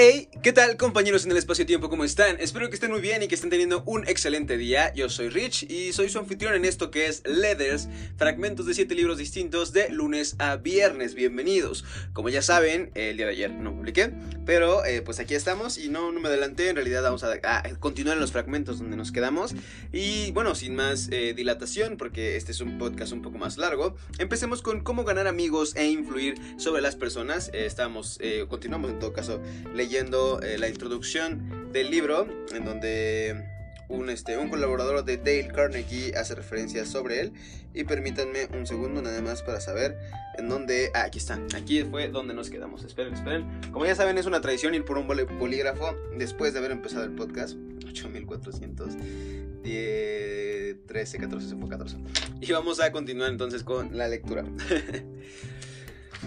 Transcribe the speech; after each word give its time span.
Hey, 0.00 0.28
¿qué 0.44 0.52
tal 0.52 0.76
compañeros 0.76 1.24
en 1.24 1.32
el 1.32 1.38
espacio-tiempo? 1.38 1.90
¿Cómo 1.90 2.04
están? 2.04 2.36
Espero 2.38 2.68
que 2.68 2.76
estén 2.76 2.92
muy 2.92 3.00
bien 3.00 3.20
y 3.24 3.26
que 3.26 3.34
estén 3.34 3.50
teniendo 3.50 3.82
un 3.84 4.06
excelente 4.06 4.56
día. 4.56 4.94
Yo 4.94 5.08
soy 5.08 5.28
Rich 5.28 5.64
y 5.68 5.92
soy 5.92 6.08
su 6.08 6.20
anfitrión 6.20 6.54
en 6.54 6.64
esto 6.64 6.92
que 6.92 7.08
es 7.08 7.24
Leathers, 7.26 7.88
fragmentos 8.16 8.66
de 8.66 8.74
7 8.74 8.94
libros 8.94 9.18
distintos 9.18 9.72
de 9.72 9.88
lunes 9.88 10.36
a 10.38 10.54
viernes. 10.54 11.16
Bienvenidos. 11.16 11.84
Como 12.12 12.28
ya 12.28 12.42
saben, 12.42 12.92
el 12.94 13.16
día 13.16 13.26
de 13.26 13.32
ayer 13.32 13.50
no 13.50 13.74
publiqué, 13.74 14.12
pero 14.46 14.84
eh, 14.84 15.02
pues 15.02 15.18
aquí 15.18 15.34
estamos 15.34 15.78
y 15.78 15.88
no, 15.88 16.12
no 16.12 16.20
me 16.20 16.28
adelanté. 16.28 16.68
En 16.68 16.76
realidad 16.76 17.02
vamos 17.02 17.24
a, 17.24 17.40
continuar 17.80 18.18
en 18.18 18.20
los 18.20 18.30
fragmentos 18.30 18.78
donde 18.78 18.96
nos 18.96 19.10
quedamos. 19.10 19.56
Y 19.92 20.30
bueno, 20.30 20.54
sin 20.54 20.76
más 20.76 21.08
eh, 21.10 21.34
dilatación, 21.34 21.96
porque 21.96 22.36
este 22.36 22.52
es 22.52 22.60
un 22.60 22.78
podcast 22.78 23.12
un 23.12 23.22
poco 23.22 23.38
más 23.38 23.58
largo, 23.58 23.96
empecemos 24.18 24.62
con 24.62 24.84
cómo 24.84 25.02
ganar 25.02 25.26
amigos 25.26 25.74
e 25.74 25.88
influir 25.88 26.36
sobre 26.56 26.82
las 26.82 26.94
personas. 26.94 27.50
Eh, 27.52 27.66
estamos, 27.66 28.20
continuamos 28.48 28.92
en 28.92 29.00
todo 29.00 29.12
caso 29.12 29.42
leyendo 29.74 29.87
leyendo 29.88 30.42
eh, 30.42 30.58
la 30.58 30.68
introducción 30.68 31.72
del 31.72 31.90
libro, 31.90 32.28
en 32.52 32.66
donde 32.66 33.46
un, 33.88 34.10
este, 34.10 34.36
un 34.36 34.50
colaborador 34.50 35.02
de 35.02 35.16
Dale 35.16 35.48
Carnegie 35.48 36.14
hace 36.14 36.34
referencia 36.34 36.84
sobre 36.84 37.20
él. 37.20 37.32
Y 37.72 37.84
permítanme 37.84 38.48
un 38.54 38.66
segundo 38.66 39.00
nada 39.00 39.22
más 39.22 39.42
para 39.42 39.62
saber 39.62 39.96
en 40.36 40.50
dónde... 40.50 40.90
Ah, 40.94 41.04
aquí 41.04 41.18
está. 41.18 41.40
Aquí 41.56 41.84
fue 41.84 42.08
donde 42.08 42.34
nos 42.34 42.50
quedamos. 42.50 42.84
Esperen, 42.84 43.14
esperen. 43.14 43.46
Como 43.72 43.86
ya 43.86 43.94
saben, 43.94 44.18
es 44.18 44.26
una 44.26 44.42
tradición 44.42 44.74
ir 44.74 44.84
por 44.84 44.98
un 44.98 45.06
bolígrafo 45.06 45.96
después 46.18 46.52
de 46.52 46.58
haber 46.58 46.72
empezado 46.72 47.04
el 47.04 47.12
podcast. 47.12 47.56
8400. 47.86 48.94
13, 49.62 51.18
14, 51.18 51.48
se 51.48 51.56
fue 51.56 51.68
14. 51.68 51.96
Y 52.42 52.52
vamos 52.52 52.78
a 52.80 52.92
continuar 52.92 53.30
entonces 53.30 53.64
con 53.64 53.96
la 53.96 54.06
lectura. 54.06 54.44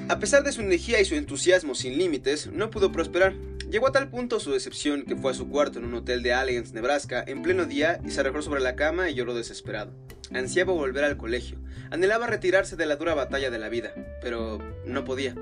A 0.07 0.19
pesar 0.19 0.43
de 0.43 0.51
su 0.51 0.61
energía 0.61 0.99
y 0.99 1.05
su 1.05 1.15
entusiasmo 1.15 1.75
sin 1.75 1.97
límites, 1.97 2.47
no 2.47 2.69
pudo 2.69 2.91
prosperar. 2.91 3.35
Llegó 3.71 3.87
a 3.87 3.93
tal 3.93 4.09
punto 4.09 4.41
su 4.41 4.51
decepción 4.51 5.03
que 5.03 5.15
fue 5.15 5.31
a 5.31 5.33
su 5.33 5.47
cuarto 5.47 5.79
en 5.79 5.85
un 5.85 5.93
hotel 5.93 6.23
de 6.23 6.33
Allegheny, 6.33 6.73
Nebraska, 6.73 7.23
en 7.25 7.41
pleno 7.41 7.63
día 7.63 8.01
y 8.05 8.11
se 8.11 8.19
arrojó 8.19 8.41
sobre 8.41 8.59
la 8.59 8.75
cama 8.75 9.09
y 9.09 9.13
lloró 9.13 9.33
desesperado. 9.33 9.93
Ansiaba 10.33 10.73
volver 10.73 11.05
al 11.05 11.15
colegio, 11.15 11.57
anhelaba 11.89 12.27
retirarse 12.27 12.75
de 12.75 12.85
la 12.85 12.97
dura 12.97 13.13
batalla 13.13 13.49
de 13.49 13.59
la 13.59 13.69
vida, 13.69 13.93
pero 14.21 14.59
no 14.85 15.05
podía. 15.05 15.35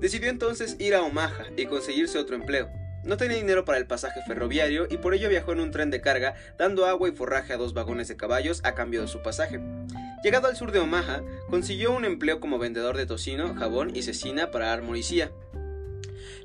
Decidió 0.00 0.30
entonces 0.30 0.76
ir 0.78 0.94
a 0.94 1.02
Omaha 1.02 1.46
y 1.56 1.66
conseguirse 1.66 2.20
otro 2.20 2.36
empleo. 2.36 2.70
No 3.02 3.16
tenía 3.16 3.36
dinero 3.36 3.64
para 3.64 3.78
el 3.78 3.88
pasaje 3.88 4.20
ferroviario 4.28 4.86
y 4.88 4.98
por 4.98 5.12
ello 5.12 5.28
viajó 5.28 5.50
en 5.50 5.58
un 5.58 5.72
tren 5.72 5.90
de 5.90 6.00
carga, 6.00 6.36
dando 6.56 6.86
agua 6.86 7.08
y 7.08 7.12
forraje 7.12 7.52
a 7.52 7.56
dos 7.56 7.74
vagones 7.74 8.06
de 8.06 8.16
caballos 8.16 8.60
a 8.62 8.76
cambio 8.76 9.00
de 9.00 9.08
su 9.08 9.22
pasaje. 9.22 9.60
Llegado 10.22 10.46
al 10.46 10.54
sur 10.54 10.70
de 10.70 10.78
Omaha, 10.78 11.22
consiguió 11.50 11.90
un 11.90 12.04
empleo 12.04 12.38
como 12.38 12.60
vendedor 12.60 12.96
de 12.96 13.06
tocino, 13.06 13.56
jabón 13.56 13.96
y 13.96 14.02
cecina 14.02 14.52
para 14.52 14.72
Armoricía. 14.72 15.32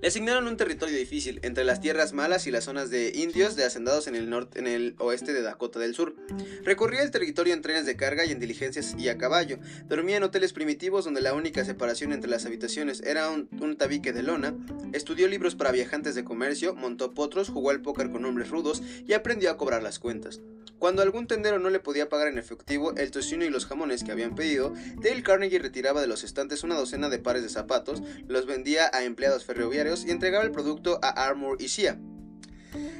Le 0.01 0.09
asignaron 0.09 0.47
un 0.47 0.57
territorio 0.57 0.95
difícil 0.95 1.39
entre 1.41 1.63
las 1.63 1.81
tierras 1.81 2.13
malas 2.13 2.45
y 2.45 2.51
las 2.51 2.65
zonas 2.65 2.89
de 2.91 3.11
indios 3.15 3.55
de 3.55 3.63
hacendados 3.63 4.07
en 4.07 4.15
el 4.15 4.29
norte, 4.29 4.59
en 4.59 4.67
el 4.67 4.95
oeste 4.99 5.33
de 5.33 5.41
Dakota 5.41 5.79
del 5.79 5.95
Sur. 5.95 6.15
Recorría 6.63 7.01
el 7.01 7.09
territorio 7.09 7.53
en 7.53 7.61
trenes 7.61 7.85
de 7.85 7.95
carga 7.95 8.25
y 8.25 8.31
en 8.31 8.39
diligencias 8.39 8.95
y 8.97 9.09
a 9.09 9.17
caballo. 9.17 9.57
Dormía 9.87 10.17
en 10.17 10.23
hoteles 10.23 10.53
primitivos 10.53 11.05
donde 11.05 11.21
la 11.21 11.33
única 11.33 11.65
separación 11.65 12.13
entre 12.13 12.29
las 12.29 12.45
habitaciones 12.45 13.01
era 13.01 13.29
un, 13.29 13.47
tabique 13.77 14.13
de 14.13 14.23
lona. 14.23 14.55
Estudió 14.93 15.27
libros 15.27 15.55
para 15.55 15.71
viajantes 15.71 16.15
de 16.15 16.23
comercio, 16.23 16.75
montó 16.75 17.13
potros, 17.13 17.49
jugó 17.49 17.71
al 17.71 17.81
póker 17.81 18.11
con 18.11 18.25
hombres 18.25 18.49
rudos 18.49 18.83
y 19.05 19.13
aprendió 19.13 19.49
a 19.49 19.57
cobrar 19.57 19.81
las 19.81 19.99
cuentas. 19.99 20.41
Cuando 20.79 21.01
algún 21.01 21.27
tendero 21.27 21.59
no 21.59 21.69
le 21.69 21.79
podía 21.79 22.09
pagar 22.09 22.27
en 22.27 22.37
efectivo 22.37 22.93
el 22.95 23.11
tocino 23.11 23.43
y 23.43 23.49
los 23.49 23.65
jamones 23.65 24.03
que 24.03 24.11
habían 24.11 24.35
pedido, 24.35 24.73
Dale 25.01 25.23
Carnegie 25.23 25.59
retiraba 25.59 26.01
de 26.01 26.07
los 26.07 26.23
estantes 26.23 26.63
una 26.63 26.75
docena 26.75 27.09
de 27.09 27.19
pares 27.19 27.43
de 27.43 27.49
zapatos, 27.49 28.03
los 28.27 28.45
vendía 28.45 28.89
a 28.93 29.03
empleados 29.03 29.45
ferroviarios 29.45 30.05
y 30.05 30.11
entregaba 30.11 30.43
el 30.43 30.51
producto 30.51 30.99
a 31.01 31.09
Armour 31.09 31.57
y 31.59 31.69
Sia. 31.69 31.99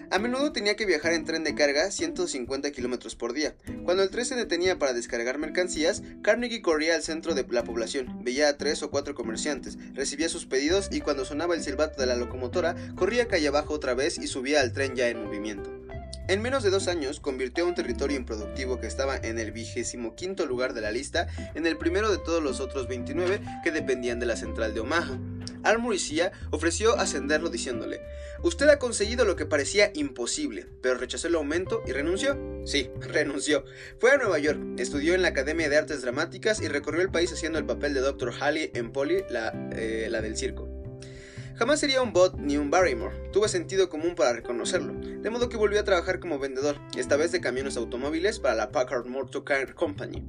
A 0.10 0.20
menudo 0.20 0.54
tenía 0.54 0.76
que 0.76 0.86
viajar 0.86 1.14
en 1.14 1.26
tren 1.26 1.44
de 1.44 1.54
carga 1.54 1.92
150 1.92 2.72
kilómetros 2.72 3.16
por 3.16 3.34
día. 3.34 3.56
Cuando 3.84 4.04
el 4.04 4.10
tren 4.10 4.26
se 4.26 4.36
detenía 4.36 4.80
para 4.80 4.94
descargar 4.94 5.38
mercancías, 5.38 6.02
Carnegie 6.24 6.62
corría 6.62 6.96
al 6.96 7.04
centro 7.04 7.36
de 7.36 7.46
la 7.50 7.66
población, 7.66 8.24
veía 8.24 8.48
a 8.48 8.58
tres 8.58 8.82
o 8.84 8.90
cuatro 8.90 9.16
comerciantes, 9.16 9.78
recibía 9.94 10.30
sus 10.30 10.46
pedidos 10.46 10.88
y 10.92 11.02
cuando 11.02 11.26
sonaba 11.26 11.56
el 11.56 11.64
silbato 11.64 12.00
de 12.00 12.08
la 12.08 12.16
locomotora, 12.16 12.76
corría 12.96 13.28
calle 13.28 13.50
abajo 13.50 13.74
otra 13.74 13.94
vez 13.94 14.18
y 14.18 14.28
subía 14.28 14.62
al 14.62 14.72
tren 14.72 14.96
ya 14.96 15.10
en 15.10 15.24
movimiento. 15.24 15.77
En 16.30 16.42
menos 16.42 16.62
de 16.62 16.70
dos 16.70 16.90
años 16.90 17.22
convirtió 17.22 17.64
a 17.64 17.68
un 17.68 17.76
territorio 17.76 18.18
improductivo 18.18 18.82
que 18.82 18.88
estaba 18.88 19.16
en 19.16 19.40
el 19.40 19.54
vigésimo 19.54 20.14
quinto 20.14 20.46
lugar 20.46 20.74
de 20.74 20.82
la 20.82 20.92
lista 20.92 21.28
en 21.56 21.66
el 21.66 21.78
primero 21.78 22.12
de 22.12 22.18
todos 22.18 22.44
los 22.44 22.60
otros 22.60 22.90
29 22.90 23.40
que 23.64 23.72
dependían 23.72 24.20
de 24.20 24.26
la 24.26 24.36
central 24.36 24.74
de 24.74 24.82
Omaha. 24.82 25.18
Armoricía 25.64 26.34
ofreció 26.52 27.00
ascenderlo 27.00 27.50
diciéndole, 27.50 28.02
usted 28.44 28.68
ha 28.68 28.78
conseguido 28.78 29.24
lo 29.24 29.38
que 29.38 29.46
parecía 29.46 29.92
imposible, 29.94 30.68
pero 30.82 30.96
rechazó 30.96 31.30
el 31.30 31.36
aumento 31.36 31.82
y 31.88 31.94
renunció. 31.94 32.38
Sí, 32.66 32.92
renunció. 33.00 33.64
Fue 33.98 34.12
a 34.12 34.18
Nueva 34.18 34.38
York, 34.38 34.60
estudió 34.78 35.16
en 35.16 35.22
la 35.22 35.30
Academia 35.30 35.70
de 35.70 35.78
Artes 35.78 36.02
Dramáticas 36.02 36.62
y 36.62 36.68
recorrió 36.68 37.02
el 37.02 37.10
país 37.10 37.32
haciendo 37.32 37.58
el 37.58 37.66
papel 37.66 37.94
de 37.94 38.02
Dr. 38.02 38.34
Halley 38.38 38.72
en 38.74 38.92
Polly, 38.92 39.24
la, 39.30 39.54
eh, 39.72 40.10
la 40.12 40.22
del 40.22 40.36
circo. 40.36 40.77
Jamás 41.58 41.80
sería 41.80 42.04
un 42.04 42.14
bot 42.14 42.38
ni 42.38 42.56
un 42.56 42.70
Barrymore, 42.70 43.16
tuve 43.34 43.50
sentido 43.50 43.90
común 43.90 44.14
para 44.14 44.32
reconocerlo, 44.32 44.94
de 44.94 45.30
modo 45.32 45.50
que 45.50 45.58
volvió 45.58 45.80
a 45.80 45.84
trabajar 45.84 46.20
como 46.20 46.38
vendedor, 46.38 46.78
esta 46.96 47.16
vez 47.16 47.32
de 47.32 47.42
camiones 47.42 47.78
automóviles 47.78 48.40
para 48.40 48.54
la 48.54 48.72
Packard 48.72 49.08
Motor 49.08 49.44
Car 49.44 49.74
Company. 49.74 50.24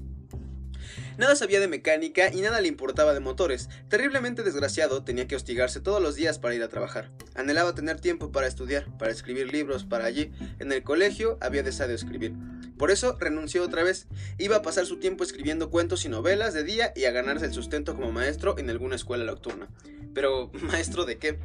Nada 1.18 1.36
sabía 1.36 1.60
de 1.60 1.68
mecánica 1.68 2.32
y 2.32 2.40
nada 2.40 2.62
le 2.62 2.68
importaba 2.68 3.12
de 3.12 3.20
motores. 3.20 3.68
Terriblemente 3.88 4.42
desgraciado, 4.42 5.04
tenía 5.04 5.26
que 5.26 5.36
hostigarse 5.36 5.80
todos 5.80 6.00
los 6.00 6.14
días 6.14 6.38
para 6.38 6.54
ir 6.54 6.62
a 6.62 6.68
trabajar. 6.68 7.10
Anhelaba 7.34 7.74
tener 7.74 8.00
tiempo 8.00 8.32
para 8.32 8.46
estudiar, 8.46 8.86
para 8.98 9.12
escribir 9.12 9.52
libros 9.52 9.84
para 9.84 10.06
allí. 10.06 10.32
En 10.60 10.72
el 10.72 10.82
colegio 10.82 11.36
había 11.42 11.62
dejado 11.62 11.88
de 11.88 11.96
escribir. 11.96 12.32
Por 12.78 12.90
eso 12.90 13.16
renunció 13.18 13.62
otra 13.62 13.82
vez. 13.82 14.06
Iba 14.38 14.56
a 14.56 14.62
pasar 14.62 14.86
su 14.86 14.98
tiempo 14.98 15.24
escribiendo 15.24 15.70
cuentos 15.70 16.04
y 16.04 16.08
novelas 16.08 16.54
de 16.54 16.64
día 16.64 16.92
y 16.94 17.04
a 17.04 17.10
ganarse 17.10 17.46
el 17.46 17.52
sustento 17.52 17.94
como 17.94 18.12
maestro 18.12 18.56
en 18.58 18.70
alguna 18.70 18.96
escuela 18.96 19.24
nocturna. 19.24 19.68
Pero, 20.14 20.50
¿maestro 20.62 21.04
de 21.04 21.18
qué? 21.18 21.38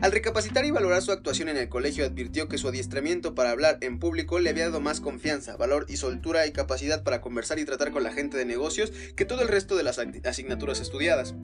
Al 0.00 0.12
recapacitar 0.12 0.64
y 0.64 0.70
valorar 0.70 1.02
su 1.02 1.12
actuación 1.12 1.50
en 1.50 1.58
el 1.58 1.68
colegio, 1.68 2.06
advirtió 2.06 2.48
que 2.48 2.56
su 2.56 2.68
adiestramiento 2.68 3.34
para 3.34 3.50
hablar 3.50 3.76
en 3.82 3.98
público 3.98 4.38
le 4.38 4.48
había 4.48 4.64
dado 4.64 4.80
más 4.80 5.02
confianza, 5.02 5.58
valor 5.58 5.84
y 5.90 5.98
soltura 5.98 6.46
y 6.46 6.52
capacidad 6.52 7.02
para 7.02 7.20
conversar 7.20 7.58
y 7.58 7.66
tratar 7.66 7.90
con 7.90 8.02
la 8.02 8.12
gente 8.12 8.38
de 8.38 8.46
negocios 8.46 8.92
que 9.14 9.26
todo 9.26 9.42
el 9.42 9.48
resto 9.48 9.76
de 9.76 9.82
las 9.82 10.00
asignaturas 10.24 10.80
estudiadas. 10.80 11.34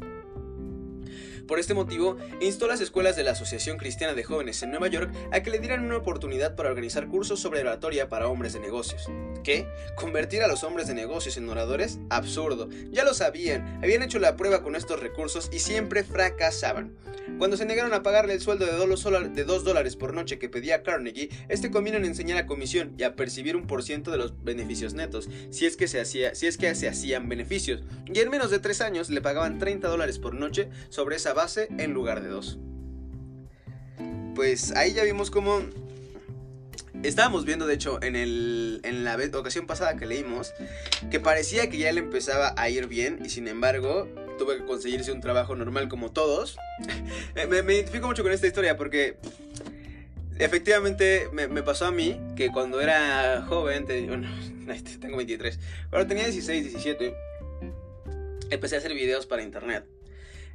Por 1.47 1.61
este 1.61 1.75
motivo, 1.75 2.17
instó 2.41 2.65
a 2.65 2.69
las 2.69 2.81
escuelas 2.81 3.15
de 3.15 3.23
la 3.23 3.31
Asociación 3.33 3.79
Cristiana 3.79 4.15
de 4.15 4.25
Jóvenes 4.25 4.63
en 4.63 4.71
Nueva 4.71 4.89
York 4.89 5.13
a 5.31 5.43
que 5.43 5.51
le 5.51 5.61
dieran 5.61 5.85
una 5.85 5.97
oportunidad 5.97 6.57
para 6.57 6.71
organizar 6.71 7.07
cursos 7.07 7.39
sobre 7.39 7.61
oratoria 7.61 8.09
para 8.09 8.29
hombres 8.29 8.53
de 8.53 8.61
negocios. 8.61 9.09
¿Qué? 9.45 9.69
¿Convertir 9.95 10.43
a 10.43 10.49
los 10.49 10.65
hombres 10.65 10.89
de 10.89 10.95
negocios 10.95 11.37
en 11.37 11.49
oradores? 11.49 12.01
Absurdo. 12.11 12.69
Ya 12.91 13.05
lo 13.05 13.15
sabían, 13.15 13.79
habían 13.83 14.03
hecho 14.03 14.19
la 14.19 14.37
prueba 14.37 14.63
con 14.65 14.75
estos 14.75 14.99
recursos 14.99 15.49
y 15.53 15.61
siempre 15.61 16.03
fracasaban. 16.03 16.97
Cuando 17.39 17.57
se 17.57 17.67
negaron 17.67 17.93
a 17.93 18.03
pagarle 18.03 18.33
el 18.33 18.41
sueldo 18.41 18.65
de 18.67 19.45
2 19.45 19.65
dólares 19.65 19.97
por 19.97 20.15
noche 20.15 20.39
que 20.39 20.49
pedía 20.49 20.83
Carnegie, 20.83 21.29
este 21.49 21.71
convino 21.71 21.97
en 21.97 22.05
enseñar 22.05 22.39
a 22.39 22.47
comisión 22.47 22.95
y 22.97 23.03
a 23.03 23.15
percibir 23.15 23.57
un 23.57 23.67
por 23.67 23.83
ciento 23.83 24.11
de 24.11 24.17
los 24.17 24.43
beneficios 24.43 24.95
netos, 24.95 25.29
si 25.51 25.67
es 25.67 25.77
que 25.77 25.89
se, 25.89 26.01
hacía, 26.01 26.35
si 26.35 26.47
es 26.47 26.57
que 26.57 26.75
se 26.75 26.89
hacían 26.89 27.29
beneficios, 27.29 27.83
y 28.07 28.21
en 28.21 28.31
menos 28.31 28.51
de 28.51 28.59
3 28.59 28.81
años 28.81 29.11
le 29.11 29.21
pagaban 29.21 29.59
30 29.59 29.89
dólares 29.89 30.19
por 30.19 30.35
noche 30.35 30.71
sobre 30.89 31.17
esa 31.17 31.35
base 31.37 31.69
en 31.79 31.93
lugar 31.93 32.21
de 32.21 32.31
2. 32.31 32.59
Pues 34.35 34.73
ahí 34.73 34.93
ya 34.93 35.05
vimos 35.05 35.31
cómo 35.31 35.63
Estábamos 37.03 37.45
viendo, 37.45 37.67
de 37.67 37.75
hecho, 37.75 37.99
en, 38.03 39.05
la 39.05 39.17
ocasión 39.35 39.67
pasada 39.67 39.97
que 39.97 40.07
leímos, 40.07 40.53
que 41.11 41.21
parecía 41.21 41.69
que 41.71 41.79
ya 41.79 41.93
le 41.93 42.01
empezaba 42.01 42.55
a 42.57 42.69
ir 42.69 42.89
bien 42.89 43.21
y 43.25 43.29
sin 43.29 43.49
embargo 43.49 44.09
tuve 44.39 44.59
que 44.59 44.65
conseguirse 44.65 45.13
un 45.13 45.21
trabajo 45.21 45.55
normal 45.55 45.89
como 45.89 46.11
todos. 46.11 46.59
me, 47.49 47.75
identifico 47.75 48.07
mucho 48.07 48.23
con 48.23 48.33
esta 48.33 48.47
historia 48.47 48.77
porque 48.77 49.19
efectivamente 50.39 51.29
me, 51.33 51.63
pasó 51.63 51.87
a 51.87 51.93
mí 51.93 52.21
que 52.35 52.51
cuando 52.51 52.81
era 52.81 53.45
joven, 53.47 53.87
tengo 55.01 55.17
23, 55.17 55.61
cuando 55.91 56.09
tenía 56.09 56.25
16, 56.25 56.65
17, 56.73 57.15
empecé 58.51 58.75
a 58.75 58.79
hacer 58.79 58.95
videos 58.95 59.27
para 59.27 59.43
internet. 59.43 59.85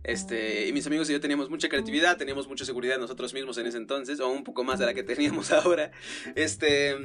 Este, 0.04 0.68
y 0.68 0.74
mis 0.74 0.88
amigos 0.88 1.10
y 1.10 1.14
yo 1.14 1.22
teníamos 1.22 1.50
mucha 1.50 1.70
creatividad, 1.70 2.18
teníamos 2.18 2.48
mucha 2.48 2.66
seguridad 2.66 2.98
nosotros 2.98 3.34
mismos 3.34 3.58
en 3.58 3.68
ese 3.68 3.78
entonces, 3.78 4.20
o 4.20 4.30
un 4.30 4.44
poco 4.44 4.64
más 4.64 4.80
de 4.80 4.86
la 4.86 4.94
que 4.94 5.04
teníamos 5.12 5.52
ahora. 5.52 5.92
Este, 6.36 6.96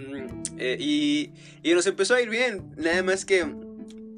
eh, 0.59 0.77
y, 0.81 1.33
y 1.63 1.75
nos 1.75 1.87
empezó 1.87 2.15
a 2.15 2.23
ir 2.23 2.31
bien, 2.31 2.73
nada 2.77 3.03
más 3.03 3.25
que 3.25 3.47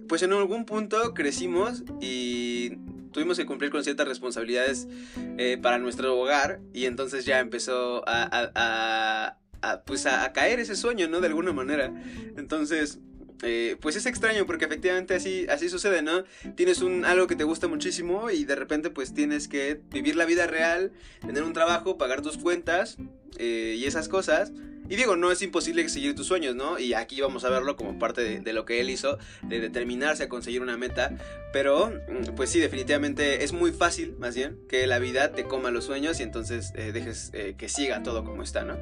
pues 0.09 0.23
en 0.23 0.33
algún 0.33 0.65
punto 0.65 1.13
crecimos 1.15 1.85
y 2.01 2.77
tuvimos 3.13 3.37
que 3.37 3.47
cumplir 3.47 3.71
con 3.71 3.85
ciertas 3.85 4.09
responsabilidades 4.09 4.89
eh, 5.37 5.59
para 5.61 5.79
nuestro 5.79 6.19
hogar 6.19 6.61
y 6.73 6.87
entonces 6.87 7.25
ya 7.25 7.39
empezó 7.39 8.03
a, 8.07 9.37
pues 9.85 10.07
a, 10.07 10.33
caer 10.33 10.61
ese 10.61 10.77
sueño, 10.77 11.09
¿no? 11.09 11.21
De 11.21 11.27
alguna 11.27 11.53
manera. 11.53 11.93
Entonces, 12.37 13.01
eh, 13.43 13.77
pues 13.81 13.95
es 13.97 14.07
extraño 14.07 14.47
porque 14.47 14.65
efectivamente 14.65 15.15
así, 15.15 15.47
así 15.49 15.69
sucede, 15.69 16.03
¿no? 16.03 16.25
Tienes 16.57 16.81
un, 16.81 17.05
algo 17.05 17.27
que 17.27 17.37
te 17.37 17.45
gusta 17.45 17.69
muchísimo 17.69 18.31
y 18.31 18.45
de 18.45 18.57
repente 18.57 18.91
pues 18.91 19.15
tienes 19.15 19.49
que 19.49 19.81
vivir 19.91 20.17
la 20.17 20.25
vida 20.25 20.47
real, 20.47 20.93
tener 21.25 21.43
un 21.45 21.53
trabajo, 21.53 21.99
pagar 21.99 22.21
tus 22.21 22.39
cuentas 22.39 22.97
eh, 23.37 23.77
y 23.79 23.85
esas 23.85 24.09
cosas. 24.09 24.53
Y 24.91 24.97
digo, 24.97 25.17
no 25.17 25.31
es 25.31 25.43
imposible 25.43 25.87
seguir 25.91 26.15
tus 26.15 26.27
sueños, 26.27 26.57
¿no? 26.57 26.79
Y 26.79 26.95
aquí 26.95 27.21
vamos 27.21 27.45
a 27.45 27.51
verlo 27.51 27.77
como 27.77 27.99
parte 27.99 28.41
de, 28.41 28.53
lo 28.55 28.65
que 28.65 28.81
él 28.81 28.89
hizo, 28.89 29.19
de 29.43 29.61
determinarse 29.61 30.23
a 30.23 30.29
conseguir 30.31 30.63
una 30.63 30.79
meta. 30.79 31.15
Pero, 31.53 31.91
mm, 32.09 32.35
pues 32.35 32.49
sí, 32.49 32.59
definitivamente 32.59 33.45
es 33.45 33.53
muy 33.53 33.71
fácil, 33.71 34.17
más 34.19 34.35
bien, 34.35 34.59
que 34.67 34.87
la 34.87 34.99
vida 34.99 35.33
te 35.33 35.45
coma 35.45 35.71
los 35.71 35.85
sueños 35.85 36.21
y 36.21 36.23
entonces 36.23 36.73
eh, 36.75 36.93
dejes 36.93 37.33
que 37.59 37.69
siga 37.69 38.03
todo 38.03 38.25
como 38.25 38.43
está, 38.43 38.65
¿no? 38.65 38.79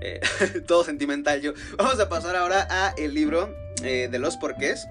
todo 0.66 0.84
sentimental 0.84 1.40
yo. 1.40 1.52
Vamos 1.76 1.98
a 2.00 2.08
pasar 2.08 2.36
ahora 2.36 2.66
a 2.70 2.94
el 2.96 3.14
libro 3.14 3.54
eh, 3.82 4.08
de 4.10 4.18
los 4.18 4.36
porqués. 4.36 4.86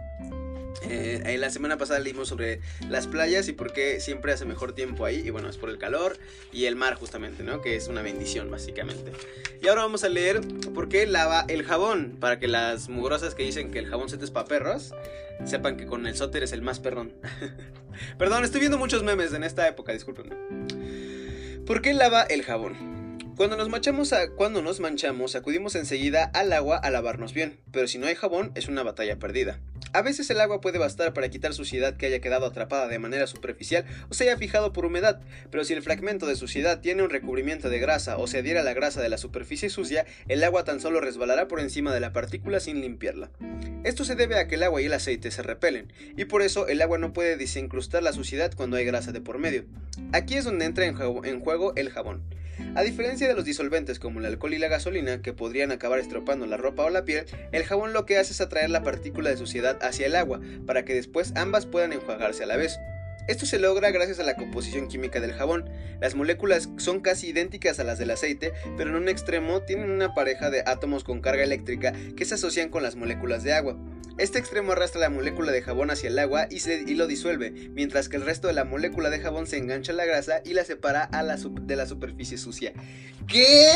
Eh, 0.90 1.38
la 1.40 1.50
semana 1.50 1.78
pasada 1.78 2.00
leímos 2.00 2.28
sobre 2.28 2.60
las 2.90 3.08
playas 3.08 3.48
y 3.48 3.54
por 3.54 3.74
qué 3.74 4.00
siempre 4.00 4.34
hace 4.34 4.46
mejor 4.46 4.74
tiempo 4.74 5.06
ahí. 5.06 5.22
Y 5.26 5.30
bueno, 5.30 5.50
es 5.50 5.58
por 5.58 5.70
el 5.70 5.78
calor 5.78 6.18
y 6.52 6.66
el 6.66 6.76
mar 6.76 6.96
justamente, 6.96 7.44
¿no? 7.44 7.62
Que 7.62 7.76
es 7.76 7.88
una 7.88 8.02
bendición 8.02 8.52
básicamente. 8.52 9.12
Y 9.62 9.68
ahora 9.68 9.82
vamos 9.82 10.04
a 10.04 10.10
leer 10.10 10.42
por 10.74 10.90
qué 10.90 11.08
lava 11.08 11.46
el 11.48 11.64
jabón. 11.64 12.18
Para 12.20 12.40
que 12.40 12.48
las 12.48 12.90
mugrosas 12.90 13.36
que 13.36 13.44
dicen 13.44 13.72
que 13.72 13.80
el 13.80 13.88
jabón 13.88 14.10
se 14.10 14.16
es 14.16 14.32
para 14.32 14.48
perros, 14.48 14.94
sepan 15.46 15.78
que 15.78 15.86
con 15.86 16.06
el 16.08 16.16
sóter 16.16 16.44
es 16.44 16.52
el 16.52 16.62
más 16.62 16.80
perrón. 16.80 17.14
Perdón, 18.18 18.44
estoy 18.44 18.60
viendo 18.60 18.78
muchos 18.78 19.04
memes 19.04 19.34
en 19.34 19.44
esta 19.44 19.68
época, 19.68 19.92
discúlpenme. 19.92 20.36
¿Por 21.66 21.82
qué 21.82 21.94
lava 21.94 22.24
el 22.24 22.44
jabón? 22.44 22.95
Cuando 23.36 23.58
nos, 23.58 23.68
manchamos 23.68 24.14
cuando 24.38 24.62
nos 24.62 24.80
manchamos, 24.80 25.36
acudimos 25.36 25.76
enseguida 25.76 26.24
al 26.34 26.54
agua 26.54 26.78
a 26.78 26.90
lavarnos 26.90 27.34
bien, 27.34 27.60
pero 27.74 27.86
si 27.86 27.98
no 27.98 28.08
hay 28.08 28.16
jabón 28.16 28.54
es 28.56 28.70
una 28.70 28.82
batalla 28.82 29.20
perdida. 29.20 29.60
A 29.92 30.02
veces 30.02 30.30
el 30.30 30.40
agua 30.40 30.62
puede 30.62 30.78
bastar 30.78 31.12
para 31.12 31.28
quitar 31.28 31.54
suciedad 31.54 31.98
que 31.98 32.06
haya 32.06 32.22
quedado 32.22 32.46
atrapada 32.46 32.88
de 32.88 32.98
manera 32.98 33.28
superficial 33.28 33.84
o 34.10 34.14
se 34.14 34.24
haya 34.24 34.38
fijado 34.38 34.72
por 34.72 34.86
humedad, 34.86 35.20
pero 35.52 35.66
si 35.66 35.74
el 35.74 35.82
fragmento 35.82 36.28
de 36.28 36.38
suciedad 36.38 36.80
tiene 36.80 37.04
un 37.04 37.10
recubrimiento 37.10 37.70
de 37.70 37.80
grasa 37.80 38.18
o 38.18 38.26
se 38.28 38.38
adhiera 38.38 38.62
a 38.62 38.64
la 38.64 38.74
grasa 38.74 39.02
de 39.02 39.10
la 39.10 39.18
superficie 39.18 39.70
sucia, 39.70 40.06
el 40.30 40.42
agua 40.42 40.64
tan 40.64 40.80
solo 40.80 41.02
resbalará 41.02 41.50
por 41.50 41.60
encima 41.60 41.94
de 41.94 42.00
la 42.00 42.14
partícula 42.14 42.62
sin 42.62 42.80
limpiarla. 42.80 43.32
Esto 43.84 44.06
se 44.06 44.16
debe 44.16 44.40
a 44.40 44.48
que 44.48 44.56
el 44.56 44.64
agua 44.64 44.82
y 44.82 44.86
el 44.86 44.94
aceite 44.94 45.30
se 45.30 45.44
repelen, 45.44 45.92
y 46.16 46.24
por 46.24 46.42
eso 46.42 46.70
el 46.70 46.82
agua 46.82 47.00
no 47.00 47.12
puede 47.12 47.36
desincrustar 47.36 48.02
la 48.02 48.14
suciedad 48.14 48.54
cuando 48.56 48.78
hay 48.78 48.86
grasa 48.86 49.12
de 49.12 49.20
por 49.20 49.40
medio. 49.40 49.66
Aquí 50.14 50.36
es 50.36 50.46
donde 50.46 50.64
entra 50.64 50.86
en 50.86 50.96
juego 51.42 51.74
el 51.76 51.90
jabón. 51.90 52.24
A 52.76 52.82
diferencia 52.84 53.28
de 53.28 53.34
los 53.34 53.46
disolventes 53.46 54.00
como 54.00 54.20
el 54.20 54.26
alcohol 54.26 54.54
y 54.54 54.58
la 54.58 54.68
gasolina, 54.68 55.22
que 55.22 55.34
podrían 55.34 55.72
acabar 55.72 56.00
estropando 56.00 56.46
la 56.46 56.58
ropa 56.58 56.84
o 56.84 56.90
la 56.90 57.06
piel, 57.06 57.26
el 57.52 57.64
jabón 57.64 57.94
lo 57.94 58.06
que 58.06 58.18
hace 58.18 58.34
es 58.34 58.42
atraer 58.42 58.70
la 58.70 58.84
partícula 58.84 59.30
de 59.30 59.38
suciedad 59.38 59.78
hacia 59.82 60.08
el 60.08 60.16
agua, 60.16 60.42
para 60.66 60.86
que 60.86 60.94
después 60.94 61.34
ambas 61.36 61.66
puedan 61.66 61.94
enjuagarse 61.94 62.44
a 62.44 62.48
la 62.48 62.58
vez. 62.58 62.80
Esto 63.28 63.48
se 63.48 63.58
logra 63.58 63.90
gracias 63.90 64.20
a 64.20 64.24
la 64.24 64.36
composición 64.36 64.88
química 64.88 65.20
del 65.20 65.34
jabón. 65.34 65.70
Las 66.00 66.14
moléculas 66.14 66.70
son 66.78 67.02
casi 67.02 67.30
idénticas 67.30 67.80
a 67.80 67.84
las 67.84 67.98
del 67.98 68.12
aceite, 68.12 68.54
pero 68.78 68.92
en 68.92 68.96
un 68.96 69.10
extremo 69.10 69.62
tienen 69.62 69.90
una 69.90 70.14
pareja 70.14 70.52
de 70.52 70.64
átomos 70.66 71.04
con 71.04 71.22
carga 71.22 71.44
eléctrica 71.44 71.94
que 72.16 72.26
se 72.26 72.36
asocian 72.36 72.70
con 72.70 72.84
las 72.84 72.96
moléculas 72.96 73.44
de 73.44 73.54
agua. 73.54 73.78
Este 74.18 74.40
extremo 74.40 74.72
arrastra 74.72 75.02
la 75.02 75.10
molécula 75.10 75.52
de 75.52 75.62
jabón 75.62 75.90
hacia 75.90 76.10
el 76.10 76.20
agua 76.20 76.48
y, 76.50 76.94
lo 76.94 77.08
disuelve, 77.08 77.52
mientras 77.52 78.08
que 78.08 78.16
el 78.16 78.26
resto 78.26 78.48
de 78.48 78.54
la 78.54 78.64
molécula 78.64 79.10
de 79.10 79.20
jabón 79.20 79.48
se 79.48 79.58
engancha 79.58 79.92
a 79.92 79.96
la 79.96 80.06
grasa 80.06 80.42
y 80.46 80.54
la 80.54 80.64
separa 80.64 81.10
de 81.62 81.76
la 81.76 81.88
superficie 81.88 82.38
sucia. 82.38 82.74
¿Qué? 83.28 83.72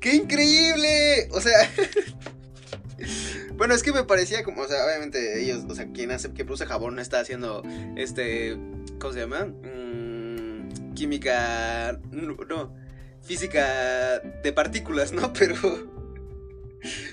¡Qué 0.00 0.14
increíble! 0.14 1.28
O 1.30 1.40
sea... 1.40 1.68
bueno, 3.56 3.74
es 3.74 3.82
que 3.82 3.92
me 3.92 4.04
parecía 4.04 4.42
como, 4.42 4.62
o 4.62 4.68
sea, 4.68 4.84
obviamente 4.84 5.42
ellos, 5.42 5.64
o 5.68 5.74
sea, 5.74 5.86
quien 5.92 6.10
hace, 6.10 6.32
que 6.32 6.44
produce 6.44 6.66
jabón 6.66 6.98
está 6.98 7.20
haciendo, 7.20 7.62
este, 7.96 8.56
¿cómo 8.98 9.12
se 9.12 9.20
llama? 9.20 9.46
Mm, 9.46 10.94
química, 10.94 11.98
no, 12.10 12.74
física 13.22 14.20
de 14.20 14.52
partículas, 14.52 15.12
¿no? 15.12 15.32
Pero 15.38 15.92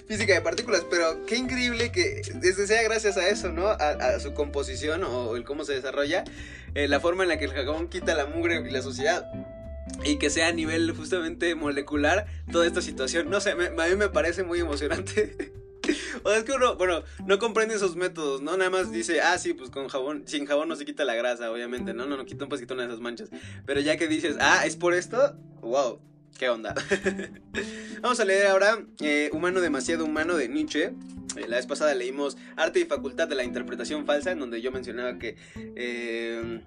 física 0.08 0.34
de 0.34 0.42
partículas, 0.42 0.84
pero 0.90 1.26
qué 1.28 1.36
increíble 1.36 1.92
que 1.92 2.24
sea 2.24 2.82
gracias 2.82 3.18
a 3.18 3.30
eso, 3.30 3.52
¿no? 3.52 3.68
A, 3.68 4.20
su 4.20 4.34
composición 4.34 5.04
o 5.04 5.36
el 5.36 5.44
cómo 5.44 5.64
se 5.64 5.74
desarrolla, 5.74 6.24
eh, 6.74 6.88
la 6.88 7.00
forma 7.00 7.22
en 7.22 7.30
la 7.30 7.38
que 7.38 7.46
el 7.46 7.52
jabón 7.52 7.88
quita 7.88 8.16
la 8.16 8.26
mugre 8.26 8.64
y 8.68 8.72
la 8.72 8.82
suciedad. 8.82 9.32
Y 10.04 10.18
que 10.18 10.30
sea 10.30 10.48
a 10.48 10.52
nivel 10.52 10.92
justamente 10.92 11.54
molecular 11.56 12.26
toda 12.52 12.66
esta 12.66 12.82
situación. 12.82 13.30
No 13.30 13.42
sé, 13.42 13.52
a 13.52 13.56
mí 13.56 13.96
me 13.96 14.10
parece 14.10 14.44
muy 14.44 14.60
emocionante. 14.60 15.54
o 16.24 16.30
sea, 16.30 16.40
es 16.40 16.44
que 16.44 16.52
uno, 16.52 16.76
bueno, 16.76 17.04
no 17.26 17.40
comprende 17.40 17.76
esos 17.76 17.96
métodos, 17.96 18.42
¿no? 18.42 18.58
Nada 18.58 18.70
más 18.70 18.92
dice, 18.92 19.22
ah, 19.22 19.38
sí, 19.38 19.54
pues 19.54 19.70
con 19.70 19.88
jabón, 19.88 20.24
sin 20.26 20.46
jabón 20.46 20.70
no 20.70 20.76
se 20.76 20.86
quita 20.86 21.06
la 21.06 21.16
grasa, 21.16 21.52
obviamente, 21.52 21.94
¿no? 21.94 22.06
No, 22.06 22.18
no, 22.18 22.24
no 22.24 22.50
puedes 22.50 22.62
quitar 22.62 22.76
una 22.76 22.84
de 22.84 22.90
esas 22.90 23.02
manchas. 23.02 23.30
Pero 23.66 23.80
ya 23.82 23.98
que 23.98 24.08
dices, 24.08 24.38
ah, 24.40 24.66
es 24.66 24.76
por 24.76 24.94
esto, 24.94 25.36
wow, 25.62 26.00
¿Qué 26.40 26.50
onda? 26.50 26.74
Vamos 28.02 28.18
a 28.22 28.24
leer 28.24 28.48
ahora 28.48 28.86
eh, 29.02 29.30
Humano 29.34 29.60
demasiado 29.60 30.06
humano 30.06 30.38
de 30.38 30.48
Nietzsche. 30.48 30.94
Eh, 31.36 31.48
la 31.50 31.58
vez 31.58 31.66
pasada 31.66 31.94
leímos 31.94 32.38
Arte 32.56 32.80
y 32.80 32.86
Facultad 32.86 33.28
de 33.28 33.36
la 33.36 33.44
Interpretación 33.44 34.06
Falsa, 34.06 34.32
en 34.32 34.40
donde 34.40 34.62
yo 34.62 34.72
mencionaba 34.72 35.20
que... 35.20 35.36
Eh, 35.76 36.62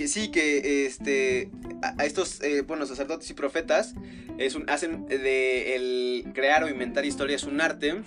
que 0.00 0.08
sí, 0.08 0.30
que 0.30 0.86
este, 0.86 1.50
a, 1.82 2.06
estos 2.06 2.40
bueno, 2.66 2.86
sacerdotes 2.86 3.28
y 3.28 3.34
profetas 3.34 3.92
es 4.38 4.56
hacen 4.66 5.04
de 5.04 5.76
el 5.76 6.24
crear 6.32 6.64
o 6.64 6.70
inventar 6.70 7.04
historias 7.04 7.44
un 7.44 7.60
arte, 7.60 8.00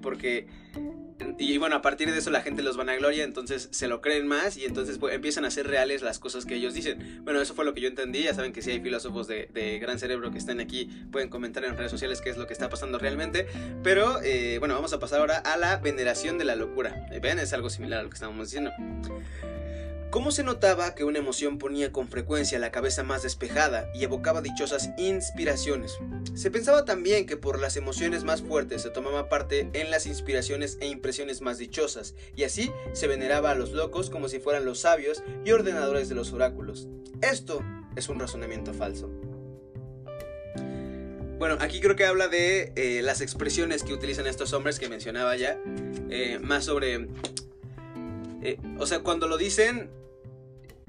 porque 0.00 0.46
y 1.38 1.58
bueno, 1.58 1.74
a 1.74 1.82
partir 1.82 2.08
de 2.08 2.16
eso 2.16 2.30
la 2.30 2.40
gente 2.40 2.62
los 2.62 2.76
van 2.76 2.88
a 2.88 2.94
gloria, 2.94 3.24
entonces 3.24 3.66
se 3.72 3.88
lo 3.88 4.00
creen 4.00 4.28
más 4.28 4.56
y 4.56 4.64
entonces 4.64 4.98
pues, 4.98 5.12
empiezan 5.12 5.44
a 5.44 5.50
ser 5.50 5.66
reales 5.66 6.02
las 6.02 6.20
cosas 6.20 6.46
que 6.46 6.54
ellos 6.54 6.72
dicen. 6.72 7.20
Bueno, 7.24 7.40
eso 7.40 7.52
fue 7.54 7.64
lo 7.64 7.74
que 7.74 7.80
yo 7.80 7.88
entendí. 7.88 8.22
Ya 8.22 8.32
saben 8.32 8.52
que 8.52 8.62
si 8.62 8.70
hay 8.70 8.80
filósofos 8.80 9.26
de, 9.26 9.78
gran 9.80 9.98
cerebro 9.98 10.30
que 10.30 10.38
están 10.38 10.60
aquí, 10.60 10.88
pueden 11.10 11.30
comentar 11.30 11.64
en 11.64 11.76
redes 11.76 11.90
sociales 11.90 12.20
qué 12.20 12.30
es 12.30 12.36
lo 12.36 12.46
que 12.46 12.52
está 12.52 12.68
pasando 12.68 13.00
realmente. 13.00 13.48
Pero 13.82 14.22
eh, 14.22 14.58
bueno, 14.60 14.74
vamos 14.76 14.92
a 14.92 15.00
pasar 15.00 15.18
ahora 15.18 15.38
a 15.38 15.56
la 15.56 15.78
veneración 15.78 16.38
de 16.38 16.44
la 16.44 16.54
locura. 16.54 17.08
¿Ven? 17.20 17.40
Es 17.40 17.52
algo 17.52 17.70
similar 17.70 17.98
a 17.98 18.02
lo 18.04 18.08
que 18.08 18.14
estábamos 18.14 18.46
diciendo. 18.46 18.70
¿Cómo 20.12 20.30
se 20.30 20.42
notaba 20.42 20.94
que 20.94 21.04
una 21.04 21.20
emoción 21.20 21.56
ponía 21.56 21.90
con 21.90 22.06
frecuencia 22.06 22.58
la 22.58 22.70
cabeza 22.70 23.02
más 23.02 23.22
despejada 23.22 23.90
y 23.94 24.04
evocaba 24.04 24.42
dichosas 24.42 24.90
inspiraciones? 24.98 25.96
Se 26.34 26.50
pensaba 26.50 26.84
también 26.84 27.24
que 27.24 27.38
por 27.38 27.58
las 27.58 27.78
emociones 27.78 28.22
más 28.22 28.42
fuertes 28.42 28.82
se 28.82 28.90
tomaba 28.90 29.30
parte 29.30 29.70
en 29.72 29.90
las 29.90 30.04
inspiraciones 30.04 30.76
e 30.82 30.88
impresiones 30.88 31.40
más 31.40 31.56
dichosas, 31.56 32.14
y 32.36 32.42
así 32.44 32.70
se 32.92 33.06
veneraba 33.06 33.52
a 33.52 33.54
los 33.54 33.72
locos 33.72 34.10
como 34.10 34.28
si 34.28 34.38
fueran 34.38 34.66
los 34.66 34.80
sabios 34.80 35.22
y 35.46 35.52
ordenadores 35.52 36.10
de 36.10 36.14
los 36.14 36.34
oráculos. 36.34 36.88
Esto 37.22 37.62
es 37.96 38.10
un 38.10 38.20
razonamiento 38.20 38.74
falso. 38.74 39.08
Bueno, 41.38 41.56
aquí 41.58 41.80
creo 41.80 41.96
que 41.96 42.04
habla 42.04 42.28
de 42.28 42.74
eh, 42.76 43.00
las 43.00 43.22
expresiones 43.22 43.82
que 43.82 43.94
utilizan 43.94 44.26
estos 44.26 44.52
hombres 44.52 44.78
que 44.78 44.90
mencionaba 44.90 45.34
ya, 45.36 45.58
eh, 46.10 46.38
más 46.42 46.66
sobre... 46.66 47.08
Eh, 48.42 48.58
o 48.76 48.86
sea, 48.86 48.98
cuando 48.98 49.28
lo 49.28 49.38
dicen, 49.38 49.88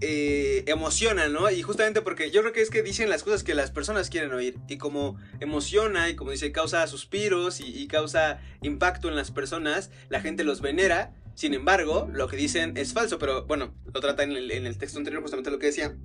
eh, 0.02 0.64
emocionan, 0.68 1.34
¿no? 1.34 1.50
Y 1.50 1.62
justamente 1.62 2.02
porque 2.02 2.32
yo 2.32 2.42
creo 2.42 2.54
que 2.54 2.62
es 2.62 2.70
que 2.70 2.82
dicen 2.84 3.10
las 3.10 3.24
cosas 3.24 3.44
que 3.44 3.54
las 3.54 3.72
personas 3.72 4.10
quieren 4.10 4.34
oír. 4.34 4.58
Y 4.68 4.78
como 4.78 5.18
emociona 5.40 6.10
y 6.10 6.16
como 6.16 6.32
dice, 6.32 6.52
causa 6.52 6.86
suspiros 6.88 7.60
y, 7.60 7.88
causa 7.88 8.42
impacto 8.62 9.08
en 9.08 9.16
las 9.16 9.32
personas, 9.32 9.92
la 10.10 10.22
gente 10.22 10.44
los 10.44 10.62
venera. 10.62 11.14
Sin 11.36 11.54
embargo, 11.54 12.10
lo 12.12 12.28
que 12.28 12.38
dicen 12.38 12.78
es 12.78 12.94
falso, 12.94 13.18
pero 13.18 13.46
bueno, 13.46 13.74
lo 13.92 14.00
trata 14.00 14.24
en 14.24 14.32
el, 14.32 14.78
texto 14.78 14.98
anterior 14.98 15.22
justamente 15.22 15.52
lo 15.52 15.60
que 15.60 15.68
decía. 15.68 15.96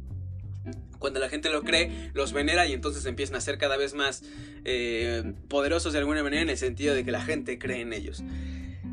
Cuando 0.99 1.21
la 1.21 1.29
gente 1.29 1.49
lo 1.49 1.63
cree, 1.63 2.11
los 2.13 2.33
venera 2.33 2.67
y 2.67 2.73
entonces 2.73 3.07
empiezan 3.07 3.37
a 3.37 3.41
ser 3.41 3.57
cada 3.59 3.77
vez 3.77 3.95
más 3.95 4.23
eh, 4.65 5.35
poderosos 5.49 5.93
de 5.93 6.01
alguna 6.01 6.23
manera 6.23 6.43
en 6.43 6.51
el 6.51 6.59
sentido 6.59 6.95
de 6.95 7.05
que 7.05 7.13
la 7.13 7.23
gente 7.23 7.59
cree 7.59 7.81
en 7.81 7.93
ellos. 7.93 8.23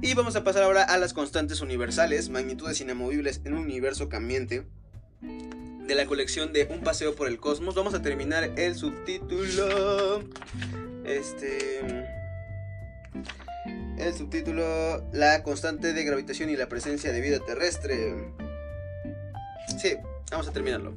Y 0.01 0.13
vamos 0.13 0.35
a 0.35 0.43
pasar 0.43 0.63
ahora 0.63 0.83
a 0.83 0.97
las 0.97 1.13
constantes 1.13 1.61
universales, 1.61 2.29
magnitudes 2.29 2.79
inamovibles 2.81 3.41
en 3.43 3.53
un 3.53 3.61
universo 3.61 4.07
cambiante 4.07 4.65
de 5.21 5.95
la 5.95 6.05
colección 6.05 6.53
de 6.53 6.67
Un 6.69 6.81
paseo 6.81 7.15
por 7.15 7.27
el 7.27 7.37
cosmos. 7.37 7.75
Vamos 7.75 7.93
a 7.93 8.01
terminar 8.01 8.51
el 8.57 8.75
subtítulo. 8.75 10.23
Este. 11.05 11.79
El 13.97 14.13
subtítulo 14.13 15.07
La 15.13 15.41
constante 15.43 15.93
de 15.93 16.03
gravitación 16.03 16.49
y 16.49 16.55
la 16.55 16.67
presencia 16.67 17.11
de 17.11 17.21
vida 17.21 17.39
terrestre. 17.39 18.33
Sí, 19.79 19.95
vamos 20.31 20.47
a 20.47 20.51
terminarlo. 20.51 20.95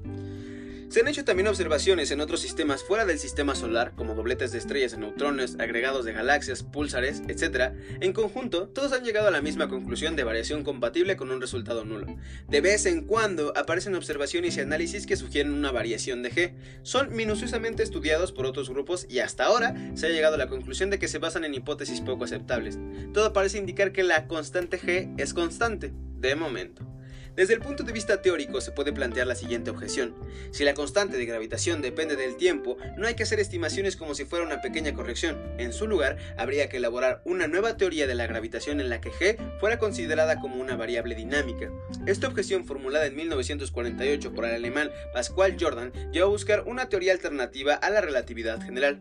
Se 0.89 1.01
han 1.01 1.09
hecho 1.09 1.23
también 1.23 1.49
observaciones 1.49 2.11
en 2.13 2.23
otros 2.23 2.41
sistemas 2.41 2.83
fuera 2.83 3.05
del 3.05 3.19
sistema 3.19 3.55
solar, 3.55 3.93
como 3.95 4.15
dobletes 4.15 4.53
de 4.53 4.59
estrellas 4.59 4.93
de 4.93 4.97
neutrones, 4.97 5.57
agregados 5.59 6.07
de 6.07 6.15
galaxias, 6.15 6.63
púlsares, 6.63 7.23
etc. 7.29 7.75
En 8.01 8.15
conjunto, 8.15 8.69
todos 8.69 8.95
han 8.95 9.05
llegado 9.05 9.29
a 9.29 9.31
la 9.31 9.43
misma 9.43 9.69
conclusión 9.69 10.17
de 10.17 10.25
variación 10.25 10.65
compatible 10.65 11.19
con 11.19 11.31
un 11.31 11.43
resultado 11.43 11.85
nulo. 11.85 12.17
De 12.49 12.63
vez 12.63 12.87
en 12.87 13.03
cuando 13.03 13.53
aparecen 13.55 13.97
observaciones 13.97 14.57
y 14.57 14.61
análisis 14.61 15.07
que 15.07 15.17
sugieren 15.17 15.53
una 15.53 15.73
variación 15.73 16.23
de 16.23 16.33
G. 16.33 16.55
Son 16.83 17.15
minuciosamente 17.15 17.83
estudiados 17.83 18.33
por 18.33 18.47
otros 18.47 18.71
grupos 18.71 19.05
y 19.11 19.19
hasta 19.19 19.45
ahora 19.45 19.75
se 19.95 20.07
ha 20.07 20.11
llegado 20.11 20.37
a 20.37 20.39
la 20.39 20.49
conclusión 20.49 20.89
de 20.89 20.99
que 20.99 21.09
se 21.09 21.19
basan 21.19 21.45
en 21.45 21.53
hipótesis 21.53 22.01
poco 22.01 22.25
aceptables. 22.25 22.79
Todo 23.13 23.35
parece 23.35 23.59
indicar 23.59 23.93
que 23.93 24.05
la 24.05 24.27
constante 24.27 24.81
G 24.81 25.15
es 25.19 25.35
constante, 25.35 25.93
de 26.17 26.35
momento. 26.35 26.98
Desde 27.39 27.55
el 27.55 27.61
punto 27.61 27.85
de 27.85 27.93
vista 27.93 28.21
teórico 28.21 28.61
se 28.61 28.73
puede 28.73 28.93
plantear 28.93 29.29
la 29.29 29.37
siguiente 29.37 29.71
objeción. 29.71 30.13
Si 30.51 30.65
la 30.65 30.75
constante 30.75 31.17
de 31.17 31.25
gravitación 31.25 31.81
depende 31.81 32.17
del 32.17 32.37
tiempo, 32.37 32.79
no 32.97 33.07
hay 33.07 33.15
que 33.15 33.23
hacer 33.23 33.39
estimaciones 33.39 33.95
como 33.95 34.17
si 34.17 34.25
fuera 34.25 34.45
una 34.45 34.61
pequeña 34.61 34.93
corrección. 34.93 35.39
En 35.57 35.73
su 35.73 35.87
lugar, 35.87 36.19
habría 36.37 36.69
que 36.69 36.79
elaborar 36.79 37.23
una 37.25 37.47
nueva 37.47 37.77
teoría 37.77 38.09
de 38.09 38.17
la 38.17 38.27
gravitación 38.27 38.81
en 38.81 38.89
la 38.89 39.01
que 39.01 39.13
G 39.13 39.39
fuera 39.61 39.79
considerada 39.79 40.41
como 40.41 40.61
una 40.61 40.75
variable 40.75 41.15
dinámica. 41.15 41.71
Esta 42.07 42.27
objeción 42.27 42.65
formulada 42.65 43.07
en 43.07 43.15
1948 43.15 44.33
por 44.33 44.45
el 44.45 44.57
alemán 44.57 44.91
Pascual 45.13 45.57
Jordan 45.61 45.93
llevó 46.11 46.27
a 46.27 46.31
buscar 46.31 46.65
una 46.67 46.89
teoría 46.89 47.13
alternativa 47.13 47.75
a 47.75 47.89
la 47.91 48.01
relatividad 48.01 48.61
general. 48.61 49.01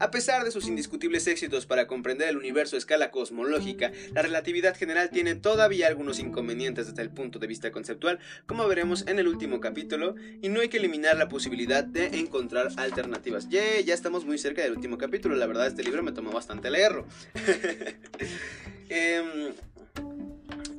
A 0.00 0.10
pesar 0.10 0.44
de 0.44 0.50
sus 0.50 0.66
indiscutibles 0.66 1.26
éxitos 1.26 1.66
para 1.66 1.86
comprender 1.86 2.30
el 2.30 2.38
universo 2.38 2.74
a 2.74 2.78
escala 2.78 3.10
cosmológica, 3.10 3.92
la 4.14 4.22
relatividad 4.22 4.74
general 4.74 5.10
tiene 5.10 5.34
todavía 5.34 5.88
algunos 5.88 6.18
inconvenientes 6.18 6.86
desde 6.86 7.02
el 7.02 7.10
punto 7.10 7.38
de 7.38 7.46
vista 7.46 7.70
conceptual, 7.70 8.18
como 8.46 8.66
veremos 8.66 9.06
en 9.06 9.18
el 9.18 9.28
último 9.28 9.60
capítulo, 9.60 10.14
y 10.40 10.48
no 10.48 10.60
hay 10.60 10.70
que 10.70 10.78
eliminar 10.78 11.18
la 11.18 11.28
posibilidad 11.28 11.84
de 11.84 12.18
encontrar 12.18 12.70
alternativas. 12.76 13.50
Yeah, 13.50 13.80
ya 13.80 13.92
estamos 13.92 14.24
muy 14.24 14.38
cerca 14.38 14.62
del 14.62 14.72
último 14.72 14.96
capítulo, 14.96 15.36
la 15.36 15.46
verdad 15.46 15.66
este 15.66 15.84
libro 15.84 16.02
me 16.02 16.12
tomó 16.12 16.32
bastante 16.32 16.70
leerlo. 16.70 17.06
eh, 18.88 19.52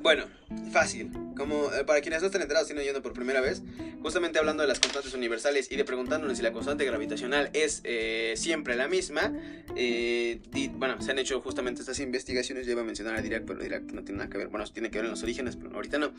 bueno, 0.02 0.24
fácil. 0.72 1.10
Como 1.36 1.72
eh, 1.72 1.84
para 1.84 2.00
quienes 2.00 2.20
no 2.20 2.26
están 2.26 2.42
enterados, 2.42 2.68
sino 2.68 2.82
yendo 2.82 3.02
por 3.02 3.12
primera 3.12 3.40
vez, 3.40 3.62
justamente 4.02 4.38
hablando 4.38 4.62
de 4.62 4.68
las 4.68 4.80
constantes 4.80 5.14
universales 5.14 5.70
y 5.70 5.76
de 5.76 5.84
preguntándonos 5.84 6.36
si 6.36 6.42
la 6.42 6.52
constante 6.52 6.84
gravitacional 6.84 7.50
es 7.52 7.80
eh, 7.84 8.34
siempre 8.36 8.76
la 8.76 8.88
misma, 8.88 9.32
eh, 9.76 10.40
bueno, 10.74 11.00
se 11.00 11.10
han 11.10 11.18
hecho 11.18 11.40
justamente 11.40 11.80
estas 11.80 12.00
investigaciones, 12.00 12.66
yo 12.66 12.72
iba 12.72 12.82
a 12.82 12.84
mencionar 12.84 13.14
a 13.16 13.22
Dirac, 13.22 13.44
pero 13.44 13.60
Dirac 13.60 13.84
no 13.92 14.02
tiene 14.04 14.18
nada 14.18 14.30
que 14.30 14.38
ver, 14.38 14.48
bueno, 14.48 14.66
tiene 14.66 14.90
que 14.90 14.98
ver 14.98 15.06
en 15.06 15.12
los 15.12 15.22
orígenes, 15.22 15.56
pero 15.56 15.74
ahorita 15.74 15.98
no. 15.98 16.12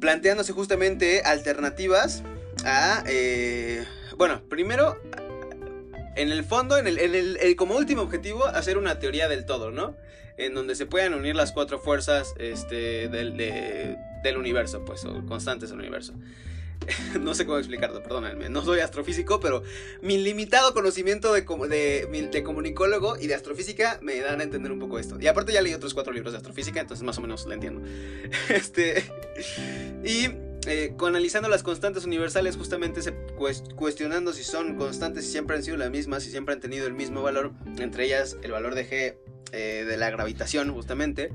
planteándose 0.00 0.52
justamente 0.52 1.22
alternativas 1.22 2.22
a, 2.64 3.04
bueno, 4.16 4.42
primero 4.48 4.96
en 6.16 6.32
el 6.32 6.44
fondo, 6.44 6.78
en 6.78 6.86
el, 6.86 6.98
en 6.98 7.14
el, 7.14 7.56
como 7.56 7.76
último 7.76 8.02
objetivo, 8.02 8.46
hacer 8.46 8.78
una 8.78 8.98
teoría 8.98 9.28
del 9.28 9.44
todo, 9.44 9.70
¿no? 9.70 9.96
En 10.36 10.54
donde 10.54 10.74
se 10.74 10.86
puedan 10.86 11.14
unir 11.14 11.34
las 11.34 11.52
cuatro 11.52 11.78
fuerzas 11.78 12.34
este, 12.38 13.08
del, 13.08 13.36
del 13.36 14.36
universo, 14.36 14.84
pues, 14.84 15.04
o 15.04 15.24
constantes 15.26 15.70
del 15.70 15.78
universo. 15.78 16.14
no 17.20 17.34
sé 17.34 17.46
cómo 17.46 17.58
explicarlo, 17.58 18.02
perdónenme. 18.02 18.48
No 18.48 18.64
soy 18.64 18.80
astrofísico, 18.80 19.40
pero 19.40 19.62
mi 20.02 20.18
limitado 20.18 20.74
conocimiento 20.74 21.32
de, 21.32 21.42
de, 21.42 22.28
de, 22.30 22.42
comunicólogo 22.42 23.16
y 23.18 23.26
de 23.26 23.34
astrofísica 23.34 23.98
me 24.02 24.20
dan 24.20 24.40
a 24.40 24.44
entender 24.44 24.72
un 24.72 24.78
poco 24.78 24.98
esto. 24.98 25.18
Y 25.20 25.26
aparte 25.26 25.52
ya 25.52 25.62
leí 25.62 25.74
otros 25.74 25.94
cuatro 25.94 26.12
libros 26.12 26.32
de 26.32 26.38
astrofísica, 26.38 26.80
entonces 26.80 27.04
más 27.04 27.18
o 27.18 27.20
menos 27.20 27.46
lo 27.46 27.52
entiendo. 27.52 27.82
Este. 28.48 29.04
Y 30.04 30.28
eh, 30.66 30.94
analizando 31.00 31.48
las 31.48 31.62
constantes 31.62 32.04
universales, 32.04 32.56
justamente 32.56 33.02
se 33.02 33.14
cuestionando 33.76 34.32
si 34.32 34.44
son 34.44 34.76
constantes, 34.76 35.24
si 35.24 35.32
siempre 35.32 35.56
han 35.56 35.62
sido 35.62 35.76
las 35.76 35.90
mismas, 35.90 36.22
si 36.22 36.30
siempre 36.30 36.54
han 36.54 36.60
tenido 36.60 36.86
el 36.86 36.94
mismo 36.94 37.22
valor, 37.22 37.52
entre 37.78 38.04
ellas 38.04 38.36
el 38.42 38.52
valor 38.52 38.74
de 38.74 38.88
G 38.88 39.16
eh, 39.52 39.84
de 39.84 39.96
la 39.96 40.10
gravitación, 40.10 40.72
justamente 40.72 41.30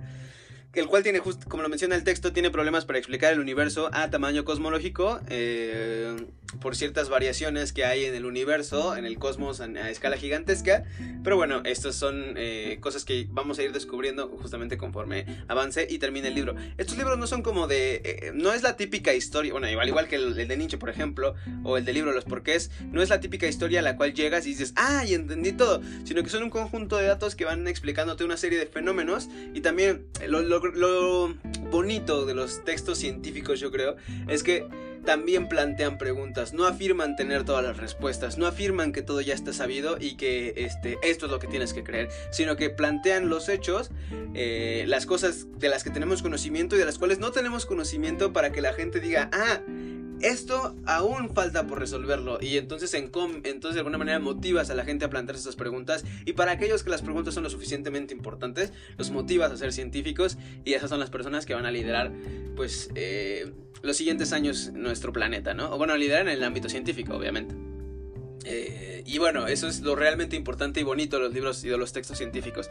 el 0.74 0.88
cual 0.88 1.04
tiene, 1.04 1.20
como 1.20 1.64
lo 1.64 1.70
menciona 1.70 1.96
el 1.96 2.04
texto, 2.04 2.32
tiene 2.32 2.50
problemas 2.50 2.86
para 2.86 2.98
explicar 2.98 3.34
el 3.34 3.40
universo 3.40 3.90
a 3.94 4.10
tamaño 4.10 4.46
cosmológico 4.46 5.20
eh, 5.28 6.16
por 6.60 6.76
ciertas 6.76 7.10
variaciones 7.10 7.74
que 7.74 7.86
hay 7.86 8.06
en 8.06 8.16
el 8.16 8.26
universo, 8.26 8.96
en 8.96 9.06
el 9.06 9.18
cosmos 9.18 9.62
a, 9.62 9.90
escala 9.90 10.18
gigantesca. 10.18 10.84
Pero 11.24 11.38
bueno, 11.38 11.62
estas 11.66 11.96
son 11.96 12.36
eh, 12.38 12.78
cosas 12.82 13.06
que 13.06 13.28
vamos 13.30 13.60
a 13.60 13.64
ir 13.64 13.72
descubriendo 13.72 14.28
justamente 14.42 14.78
conforme 14.78 15.26
avance 15.48 15.88
y 15.90 16.00
termine 16.00 16.28
el 16.30 16.36
libro. 16.36 16.56
Estos 16.78 16.98
libros 16.98 17.18
no 17.18 17.28
son 17.28 17.42
como 17.42 17.68
de... 17.68 18.02
Eh, 18.04 18.32
no 18.34 18.54
es 18.54 18.64
la 18.64 18.76
típica 18.76 19.14
historia, 19.14 19.54
bueno, 19.54 19.70
igual, 19.70 19.88
igual 19.88 20.08
que 20.08 20.16
el, 20.16 20.36
de 20.36 20.58
Nietzsche, 20.58 20.78
por 20.78 20.90
ejemplo, 20.90 21.36
o 21.64 21.78
el 21.78 21.86
de 21.86 21.94
libro 21.94 22.12
Los 22.12 22.26
Porqués, 22.26 22.72
no 22.92 23.02
es 23.02 23.10
la 23.10 23.20
típica 23.20 23.48
historia 23.48 23.80
a 23.80 23.84
la 23.84 23.96
cual 23.96 24.14
llegas 24.14 24.46
y 24.46 24.50
dices, 24.50 24.74
ah, 24.76 25.04
y 25.06 25.14
entendí 25.14 25.54
todo, 25.54 25.82
sino 26.04 26.24
que 26.24 26.30
son 26.30 26.44
un 26.44 26.50
conjunto 26.50 26.98
de 26.98 27.06
datos 27.06 27.36
que 27.36 27.46
van 27.46 27.68
explicándote 27.68 28.24
una 28.24 28.38
serie 28.38 28.60
de 28.60 28.66
fenómenos 28.66 29.30
y 29.54 29.62
también 29.62 30.08
lo 30.28 30.42
lo, 30.42 31.36
bonito 31.72 32.26
de 32.26 32.34
los 32.34 32.64
textos 32.66 32.98
científicos, 32.98 33.60
yo 33.60 33.72
creo, 33.72 33.96
es 34.28 34.44
que 34.44 34.68
también 35.04 35.48
plantean 35.48 35.98
preguntas, 35.98 36.54
no 36.54 36.66
afirman 36.66 37.16
tener 37.16 37.44
todas 37.44 37.64
las 37.64 37.78
respuestas, 37.78 38.38
no 38.38 38.46
afirman 38.46 38.92
que 38.92 39.02
todo 39.02 39.22
ya 39.22 39.34
está 39.34 39.54
sabido 39.54 39.98
y 40.00 40.16
que 40.16 40.54
este, 40.58 40.98
esto 41.04 41.26
es 41.26 41.32
lo 41.32 41.40
que 41.40 41.48
tienes 41.48 41.74
que 41.74 41.84
creer, 41.84 42.10
sino 42.32 42.56
que 42.56 42.70
plantean 42.70 43.30
los 43.30 43.50
hechos, 43.50 43.92
eh, 44.34 44.86
las 44.88 45.06
cosas 45.06 45.48
de 45.58 45.70
las 45.70 45.84
que 45.84 45.90
tenemos 45.90 46.22
conocimiento 46.22 46.76
y 46.76 46.80
de 46.80 46.86
las 46.86 46.98
cuales 46.98 47.20
no 47.20 47.32
tenemos 47.32 47.66
conocimiento 47.66 48.34
para 48.34 48.52
que 48.52 48.62
la 48.62 48.74
gente 48.74 49.00
diga, 49.00 49.30
ah, 49.34 49.62
esto 50.24 50.76
aún 50.86 51.30
falta 51.34 51.68
por 51.68 51.80
resolverlo 51.80 52.40
y 52.42 52.58
entonces, 52.58 52.94
en 52.94 53.12
entonces 53.44 53.74
de 53.74 53.80
alguna 53.80 53.98
manera 53.98 54.20
motivas 54.20 54.70
a 54.70 54.76
la 54.76 54.86
gente 54.86 55.06
a 55.06 55.10
plantearse 55.10 55.42
esas 55.42 55.56
preguntas 55.56 56.04
y 56.26 56.34
para 56.34 56.52
aquellos 56.52 56.84
que 56.84 56.90
las 56.90 57.02
preguntas 57.02 57.34
son 57.34 57.44
lo 57.44 57.50
suficientemente 57.50 58.14
importantes, 58.14 58.74
los 58.98 59.12
motivas 59.12 59.52
a 59.52 59.58
ser 59.58 59.74
científicos 59.74 60.38
y 60.66 60.74
esas 60.74 60.90
son 60.90 61.00
las 61.00 61.10
personas 61.10 61.46
que 61.46 61.54
van 61.54 61.66
a 61.66 61.72
liderar 61.72 62.12
pues 62.56 62.90
eh, 62.96 63.52
los 63.82 63.98
siguientes 63.98 64.34
años 64.34 64.72
nuestro 64.74 65.12
planeta, 65.12 65.54
¿no? 65.54 65.74
O 65.74 65.78
bueno, 65.78 65.96
liderar 65.98 66.28
en 66.28 66.34
el 66.34 66.44
ámbito 66.44 66.70
científico, 66.70 67.16
obviamente. 67.16 67.56
Eh, 68.46 69.04
y 69.06 69.18
bueno, 69.18 69.48
eso 69.48 69.68
es 69.68 69.82
lo 69.82 69.96
realmente 69.96 70.36
importante 70.36 70.80
y 70.80 70.84
bonito 70.84 71.18
de 71.18 71.24
los 71.24 71.34
libros 71.34 71.64
y 71.64 71.70
de 71.70 71.78
los 71.78 71.94
textos 71.94 72.18
científicos, 72.18 72.70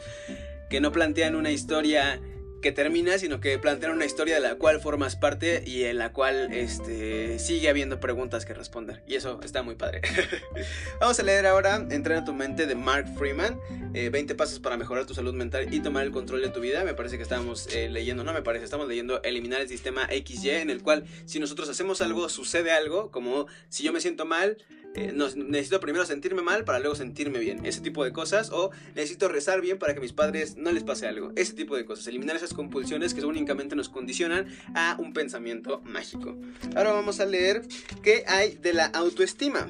que 0.69 0.80
no 0.80 0.92
plantean 0.92 1.35
una 1.35 1.50
historia 1.50 2.21
que 2.61 2.73
termina, 2.73 3.19
sino 3.19 3.40
que 3.40 3.59
plantean 3.59 3.93
una 3.93 4.05
historia 4.05 4.35
de 4.35 4.40
la 4.40 4.57
cual 4.57 4.81
formas 4.81 5.17
parte 5.17 5.62
y 5.67 5.85
en 5.85 5.99
la 5.99 6.12
cual 6.12 6.52
este, 6.52 7.38
sigue 7.38 7.69
habiendo 7.69 8.00
preguntas 8.00 8.45
que 8.45 8.55
responder. 8.55 9.02
Y 9.07 9.14
eso 9.14 9.40
está 9.43 9.62
muy 9.62 9.75
padre. 9.75 10.02
Vamos 11.00 11.19
a 11.19 11.23
leer 11.23 11.47
ahora 11.47 11.87
Entrena 11.90 12.25
tu 12.25 12.33
mente 12.33 12.67
de 12.67 12.75
Mark 12.75 13.07
Freeman. 13.17 13.59
20 13.93 14.19
eh, 14.19 14.37
pasos 14.37 14.61
para 14.61 14.76
mejorar 14.76 15.07
tu 15.07 15.14
salud 15.14 15.35
mental 15.35 15.73
y 15.73 15.81
tomar 15.81 16.05
el 16.05 16.11
control 16.11 16.43
de 16.43 16.50
tu 16.50 16.61
vida. 16.61 16.85
Me 16.85 16.95
parece 16.95 17.17
que 17.17 17.23
estamos 17.23 17.69
eh, 17.75 17.88
leyendo, 17.88 18.25
no 18.25 18.33
me 18.33 18.43
parece, 18.43 18.64
estamos 18.64 18.88
leyendo 18.88 19.23
Eliminar 19.23 19.61
el 19.61 19.69
sistema 19.69 20.09
XY, 20.09 20.50
en 20.50 20.71
el 20.71 20.83
cual 20.83 21.05
si 21.25 21.38
nosotros 21.38 21.69
hacemos 21.69 22.00
algo, 22.00 22.29
sucede 22.29 22.73
algo, 22.73 23.11
como 23.11 23.47
si 23.69 23.83
yo 23.83 23.93
me 23.93 24.00
siento 24.00 24.25
mal, 24.25 24.59
eh, 24.94 25.12
necesito 25.12 25.78
primero 25.80 26.04
sentirme 26.04 26.42
mal 26.42 26.64
para 26.64 26.80
luego 26.80 26.94
sentirme 26.94 27.38
bien. 27.38 27.64
Ese 27.64 27.80
tipo 27.80 28.04
de 28.04 28.12
cosas. 28.12 28.50
O 28.50 28.70
necesito 28.94 29.28
rezar 29.28 29.61
bien 29.61 29.78
para 29.78 29.92
que 29.92 29.99
a 29.99 30.02
mis 30.02 30.12
padres 30.12 30.56
no 30.56 30.73
les 30.73 30.82
pase 30.82 31.06
algo. 31.06 31.32
Ese 31.37 31.52
tipo 31.52 31.76
de 31.76 31.85
cosas. 31.85 32.06
Eliminar 32.06 32.37
esas 32.37 32.54
compulsiones 32.54 33.14
que 33.14 33.25
únicamente 33.25 33.76
nos 33.76 33.88
condicionan 33.88 34.47
a 34.75 34.97
un 34.99 35.12
pensamiento 35.12 35.80
mágico. 35.85 36.37
Ahora 36.75 36.92
vamos 36.92 37.20
a 37.20 37.26
leer 37.26 37.62
qué 38.02 38.25
hay 38.26 38.56
de 38.56 38.73
la 38.73 38.87
autoestima. 38.87 39.68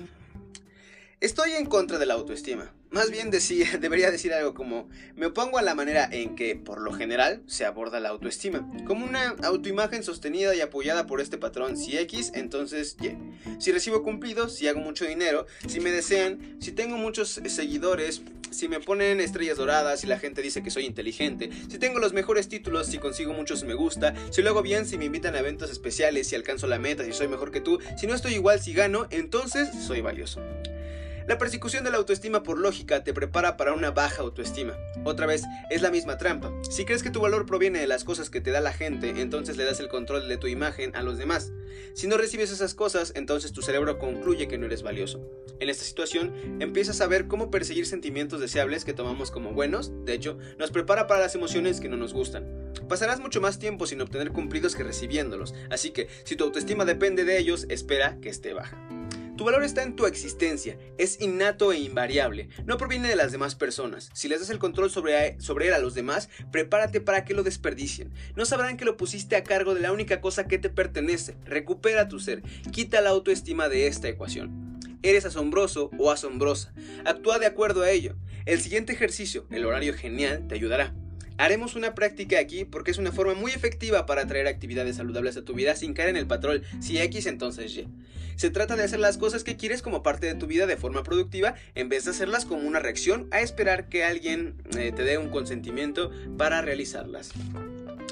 Estoy 1.20 1.52
en 1.52 1.66
contra 1.66 1.98
de 1.98 2.06
la 2.06 2.14
autoestima. 2.14 2.72
Más 2.90 3.10
bien 3.10 3.30
debería 3.80 4.10
decir 4.10 4.32
algo 4.32 4.54
como, 4.54 4.88
me 5.14 5.26
opongo 5.26 5.58
a 5.58 5.62
la 5.62 5.74
manera 5.74 6.08
en 6.10 6.34
que, 6.34 6.56
por 6.56 6.80
lo 6.80 6.92
general, 6.92 7.42
se 7.46 7.64
aborda 7.64 8.00
la 8.00 8.08
autoestima, 8.08 8.68
como 8.86 9.06
una 9.06 9.36
autoimagen 9.42 10.02
sostenida 10.02 10.54
y 10.54 10.60
apoyada 10.60 11.06
por 11.06 11.20
este 11.20 11.38
patrón, 11.38 11.76
si 11.76 11.96
X, 11.98 12.32
entonces 12.34 12.96
Y. 13.00 13.16
Si 13.60 13.70
recibo 13.70 14.02
cumplidos, 14.02 14.56
si 14.56 14.66
hago 14.66 14.80
mucho 14.80 15.04
dinero, 15.04 15.46
si 15.68 15.80
me 15.80 15.90
desean, 15.90 16.56
si 16.60 16.72
tengo 16.72 16.96
muchos 16.96 17.40
seguidores, 17.46 18.22
si 18.50 18.68
me 18.68 18.80
ponen 18.80 19.20
estrellas 19.20 19.56
doradas, 19.56 20.00
si 20.00 20.08
la 20.08 20.18
gente 20.18 20.42
dice 20.42 20.62
que 20.62 20.70
soy 20.70 20.84
inteligente, 20.84 21.50
si 21.68 21.78
tengo 21.78 22.00
los 22.00 22.12
mejores 22.12 22.48
títulos, 22.48 22.88
si 22.88 22.98
consigo 22.98 23.32
muchos 23.32 23.62
me 23.62 23.74
gusta, 23.74 24.14
si 24.32 24.42
lo 24.42 24.50
hago 24.50 24.62
bien, 24.62 24.84
si 24.86 24.98
me 24.98 25.04
invitan 25.04 25.36
a 25.36 25.38
eventos 25.38 25.70
especiales, 25.70 26.26
si 26.26 26.34
alcanzo 26.34 26.66
la 26.66 26.80
meta, 26.80 27.04
si 27.04 27.12
soy 27.12 27.28
mejor 27.28 27.52
que 27.52 27.60
tú, 27.60 27.78
si 27.96 28.08
no 28.08 28.14
estoy 28.14 28.34
igual, 28.34 28.60
si 28.60 28.72
gano, 28.72 29.06
entonces 29.10 29.68
soy 29.86 30.00
valioso. 30.00 30.40
La 31.26 31.38
persecución 31.38 31.84
de 31.84 31.90
la 31.90 31.98
autoestima 31.98 32.42
por 32.42 32.58
lógica 32.58 33.04
te 33.04 33.14
prepara 33.14 33.56
para 33.56 33.72
una 33.72 33.90
baja 33.90 34.22
autoestima. 34.22 34.76
Otra 35.04 35.26
vez, 35.26 35.44
es 35.70 35.82
la 35.82 35.90
misma 35.90 36.18
trampa. 36.18 36.52
Si 36.68 36.84
crees 36.84 37.02
que 37.02 37.10
tu 37.10 37.20
valor 37.20 37.46
proviene 37.46 37.78
de 37.78 37.86
las 37.86 38.04
cosas 38.04 38.30
que 38.30 38.40
te 38.40 38.50
da 38.50 38.60
la 38.60 38.72
gente, 38.72 39.10
entonces 39.20 39.56
le 39.56 39.64
das 39.64 39.80
el 39.80 39.88
control 39.88 40.28
de 40.28 40.36
tu 40.36 40.46
imagen 40.46 40.94
a 40.96 41.02
los 41.02 41.18
demás. 41.18 41.52
Si 41.94 42.06
no 42.06 42.16
recibes 42.16 42.50
esas 42.50 42.74
cosas, 42.74 43.12
entonces 43.14 43.52
tu 43.52 43.62
cerebro 43.62 43.98
concluye 43.98 44.48
que 44.48 44.58
no 44.58 44.66
eres 44.66 44.82
valioso. 44.82 45.20
En 45.60 45.68
esta 45.68 45.84
situación, 45.84 46.32
empiezas 46.60 47.00
a 47.00 47.06
ver 47.06 47.26
cómo 47.26 47.50
perseguir 47.50 47.86
sentimientos 47.86 48.40
deseables 48.40 48.84
que 48.84 48.94
tomamos 48.94 49.30
como 49.30 49.52
buenos, 49.52 49.92
de 50.04 50.14
hecho, 50.14 50.38
nos 50.58 50.70
prepara 50.70 51.06
para 51.06 51.20
las 51.20 51.34
emociones 51.34 51.80
que 51.80 51.88
no 51.88 51.96
nos 51.96 52.14
gustan. 52.14 52.72
Pasarás 52.88 53.20
mucho 53.20 53.40
más 53.40 53.58
tiempo 53.58 53.86
sin 53.86 54.00
obtener 54.00 54.32
cumplidos 54.32 54.74
que 54.74 54.84
recibiéndolos, 54.84 55.54
así 55.70 55.90
que 55.90 56.08
si 56.24 56.36
tu 56.36 56.44
autoestima 56.44 56.84
depende 56.84 57.24
de 57.24 57.38
ellos, 57.38 57.66
espera 57.68 58.18
que 58.20 58.30
esté 58.30 58.54
baja. 58.54 58.89
Tu 59.40 59.46
valor 59.46 59.64
está 59.64 59.82
en 59.82 59.96
tu 59.96 60.04
existencia, 60.04 60.76
es 60.98 61.18
innato 61.18 61.72
e 61.72 61.78
invariable, 61.78 62.50
no 62.66 62.76
proviene 62.76 63.08
de 63.08 63.16
las 63.16 63.32
demás 63.32 63.54
personas. 63.54 64.10
Si 64.12 64.28
les 64.28 64.40
das 64.40 64.50
el 64.50 64.58
control 64.58 64.90
sobre, 64.90 65.40
sobre 65.40 65.68
él 65.68 65.72
a 65.72 65.78
los 65.78 65.94
demás, 65.94 66.28
prepárate 66.52 67.00
para 67.00 67.24
que 67.24 67.32
lo 67.32 67.42
desperdicien. 67.42 68.12
No 68.36 68.44
sabrán 68.44 68.76
que 68.76 68.84
lo 68.84 68.98
pusiste 68.98 69.36
a 69.36 69.42
cargo 69.42 69.74
de 69.74 69.80
la 69.80 69.92
única 69.92 70.20
cosa 70.20 70.46
que 70.46 70.58
te 70.58 70.68
pertenece. 70.68 71.38
Recupera 71.46 72.06
tu 72.06 72.20
ser, 72.20 72.42
quita 72.70 73.00
la 73.00 73.08
autoestima 73.08 73.70
de 73.70 73.86
esta 73.86 74.10
ecuación. 74.10 74.78
Eres 75.02 75.24
asombroso 75.24 75.90
o 75.96 76.10
asombrosa. 76.10 76.74
Actúa 77.06 77.38
de 77.38 77.46
acuerdo 77.46 77.80
a 77.80 77.88
ello. 77.88 78.16
El 78.44 78.60
siguiente 78.60 78.92
ejercicio, 78.92 79.46
el 79.50 79.64
horario 79.64 79.94
genial, 79.94 80.48
te 80.48 80.54
ayudará. 80.54 80.92
Haremos 81.40 81.74
una 81.74 81.94
práctica 81.94 82.38
aquí 82.38 82.66
porque 82.66 82.90
es 82.90 82.98
una 82.98 83.12
forma 83.12 83.32
muy 83.32 83.52
efectiva 83.52 84.04
para 84.04 84.26
traer 84.26 84.46
actividades 84.46 84.96
saludables 84.96 85.38
a 85.38 85.42
tu 85.42 85.54
vida 85.54 85.74
sin 85.74 85.94
caer 85.94 86.10
en 86.10 86.16
el 86.16 86.26
patrón 86.26 86.62
si 86.80 86.98
X 86.98 87.24
entonces 87.24 87.74
Y. 87.74 87.88
Se 88.36 88.50
trata 88.50 88.76
de 88.76 88.84
hacer 88.84 89.00
las 89.00 89.16
cosas 89.16 89.42
que 89.42 89.56
quieres 89.56 89.80
como 89.80 90.02
parte 90.02 90.26
de 90.26 90.34
tu 90.34 90.46
vida 90.46 90.66
de 90.66 90.76
forma 90.76 91.02
productiva 91.02 91.54
en 91.74 91.88
vez 91.88 92.04
de 92.04 92.10
hacerlas 92.10 92.44
como 92.44 92.68
una 92.68 92.78
reacción 92.78 93.26
a 93.30 93.40
esperar 93.40 93.88
que 93.88 94.04
alguien 94.04 94.62
eh, 94.76 94.92
te 94.94 95.02
dé 95.02 95.16
un 95.16 95.30
consentimiento 95.30 96.10
para 96.36 96.60
realizarlas. 96.60 97.30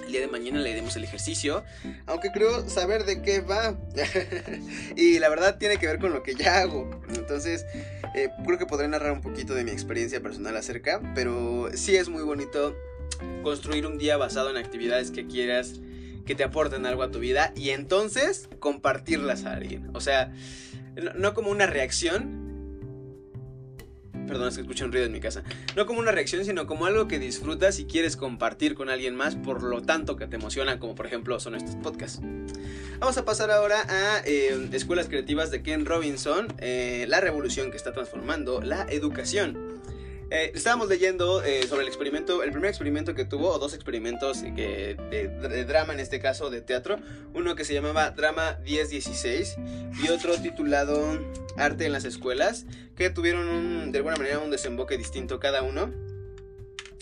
El 0.07 0.13
día 0.13 0.21
de 0.23 0.29
mañana 0.29 0.61
leeremos 0.61 0.97
el 0.97 1.05
ejercicio, 1.05 1.65
aunque 2.07 2.31
creo 2.33 2.67
saber 2.71 3.05
de 3.05 3.21
qué 3.21 3.41
va. 3.41 3.79
y 4.97 5.19
la 5.19 5.29
verdad 5.29 5.59
tiene 5.59 5.77
que 5.77 5.87
ver 5.87 5.99
con 5.99 6.15
lo 6.15 6.23
que 6.23 6.35
ya 6.35 6.61
hago. 6.61 7.03
Entonces, 7.15 7.67
eh, 8.15 8.31
creo 8.47 8.57
que 8.57 8.65
podré 8.65 8.89
narrar 8.89 9.13
un 9.13 9.21
poquito 9.21 9.55
de 9.55 9.65
mi 9.65 9.71
experiencia 9.71 10.23
personal 10.23 10.57
acerca, 10.57 11.03
pero 11.15 11.69
sí 11.75 11.95
es 11.95 12.09
muy 12.09 12.23
bonito 12.23 12.75
construir 13.43 13.87
un 13.87 13.99
día 13.99 14.17
basado 14.17 14.51
en 14.51 14.57
actividades 14.57 15.11
que 15.11 15.27
quieras 15.27 15.81
que 16.29 16.35
te 16.35 16.45
aporten 16.45 16.85
algo 16.85 17.03
a 17.03 17.11
tu 17.11 17.21
vida 17.21 17.55
y 17.57 17.71
entonces 17.71 18.51
compartirlas 18.61 19.47
a 19.47 19.55
alguien. 19.55 19.89
O 19.95 20.01
sea, 20.01 20.31
no, 21.17 21.33
como 21.33 21.51
una 21.51 21.67
reacción. 21.67 22.47
Perdón, 24.27 24.49
es 24.49 24.57
que 24.57 24.61
escucho 24.61 24.85
un 24.85 24.93
ruido 24.93 25.07
en 25.07 25.13
mi 25.13 25.21
casa. 25.21 25.43
No 25.75 25.87
como 25.87 26.01
una 26.01 26.13
reacción, 26.13 26.45
sino 26.45 26.67
como 26.67 26.85
algo 26.85 27.09
que 27.09 27.19
disfrutas 27.19 27.79
y 27.79 27.87
quieres 27.87 28.19
compartir 28.19 28.75
con 28.75 28.91
alguien 28.91 29.17
más, 29.17 29.37
por 29.37 29.63
lo 29.63 29.81
tanto 29.81 30.17
que 30.17 30.27
te 30.27 30.37
emociona, 30.37 30.79
como 30.79 30.95
por 30.95 31.07
ejemplo 31.07 31.41
son 31.41 31.55
estos 31.55 31.77
podcasts. 31.77 32.21
Vamos 32.99 33.17
a 33.17 33.25
pasar 33.25 33.51
ahora 33.51 33.87
a 33.89 34.21
eh, 34.27 34.69
Escuelas 34.73 35.09
Creativas 35.09 35.51
de 35.51 35.63
Ken 35.63 35.87
Robinson, 35.87 36.49
eh, 36.59 37.07
la 37.09 37.21
revolución 37.21 37.71
que 37.71 37.79
está 37.79 37.95
transformando 37.95 38.61
la 38.61 38.83
educación. 38.91 39.78
Eh, 40.31 40.53
estábamos 40.55 40.89
leyendo 40.89 41.43
eh, 41.43 41.67
sobre 41.67 41.83
el 41.83 41.89
experimento, 41.89 42.43
el 42.43 42.51
primer 42.51 42.69
experimento 42.69 43.15
que 43.15 43.25
tuvo, 43.25 43.51
o 43.51 43.59
dos 43.59 43.73
experimentos 43.73 44.43
que, 44.55 44.97
de, 45.11 45.65
drama 45.65 45.95
en 45.95 46.01
este 46.01 46.21
caso, 46.21 46.51
de 46.51 46.61
teatro. 46.61 46.99
Uno 47.33 47.55
que 47.55 47.65
se 47.65 47.73
llamaba 47.73 48.11
Drama 48.11 48.59
1016 48.65 49.57
y 50.03 50.09
otro 50.11 50.37
titulado 50.37 51.19
Arte 51.57 51.87
en 51.87 51.93
las 51.93 52.05
Escuelas, 52.05 52.67
que 52.95 53.09
tuvieron 53.09 53.91
de 53.91 53.99
alguna 53.99 54.17
manera 54.17 54.39
un 54.39 54.51
desemboque 54.51 54.99
distinto 54.99 55.41
cada 55.41 55.63
uno. 55.63 55.93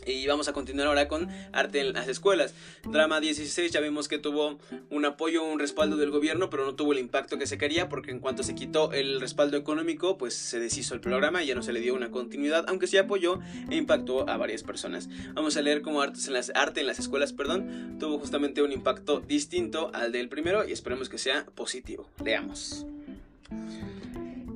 Y 0.06 0.26
vamos 0.28 0.46
a 0.46 0.52
continuar 0.52 0.86
ahora 0.86 1.08
con 1.08 1.28
arte 1.52 1.80
en 1.80 1.92
las 1.92 2.06
escuelas. 2.06 2.54
Drama 2.84 3.20
16 3.20 3.72
ya 3.72 3.80
vimos 3.80 4.06
que 4.06 4.18
tuvo 4.18 4.58
un 4.88 5.04
apoyo, 5.04 5.42
un 5.44 5.58
respaldo 5.58 5.96
del 5.96 6.10
gobierno, 6.10 6.48
pero 6.48 6.64
no 6.64 6.76
tuvo 6.76 6.92
el 6.92 7.00
impacto 7.00 7.38
que 7.38 7.46
se 7.46 7.58
quería 7.58 7.88
porque 7.88 8.12
en 8.12 8.20
cuanto 8.20 8.42
se 8.44 8.54
quitó 8.54 8.92
el 8.92 9.20
respaldo 9.20 9.56
económico, 9.56 10.16
pues 10.16 10.34
se 10.34 10.60
deshizo 10.60 10.94
el 10.94 11.00
programa 11.00 11.42
y 11.42 11.48
ya 11.48 11.54
no 11.56 11.62
se 11.62 11.72
le 11.72 11.80
dio 11.80 11.94
una 11.94 12.10
continuidad, 12.10 12.64
aunque 12.68 12.86
sí 12.86 12.96
apoyó 12.98 13.40
e 13.68 13.76
impactó 13.76 14.28
a 14.28 14.36
varias 14.36 14.62
personas. 14.62 15.08
Vamos 15.34 15.56
a 15.56 15.62
leer 15.62 15.82
cómo 15.82 16.04
en 16.04 16.12
las, 16.32 16.52
arte 16.54 16.80
en 16.80 16.86
las 16.86 16.98
escuelas 16.98 17.32
perdón, 17.32 17.96
tuvo 17.98 18.18
justamente 18.18 18.62
un 18.62 18.72
impacto 18.72 19.20
distinto 19.20 19.90
al 19.92 20.12
del 20.12 20.28
primero 20.28 20.66
y 20.66 20.72
esperemos 20.72 21.08
que 21.08 21.18
sea 21.18 21.46
positivo. 21.46 22.08
Leamos. 22.24 22.86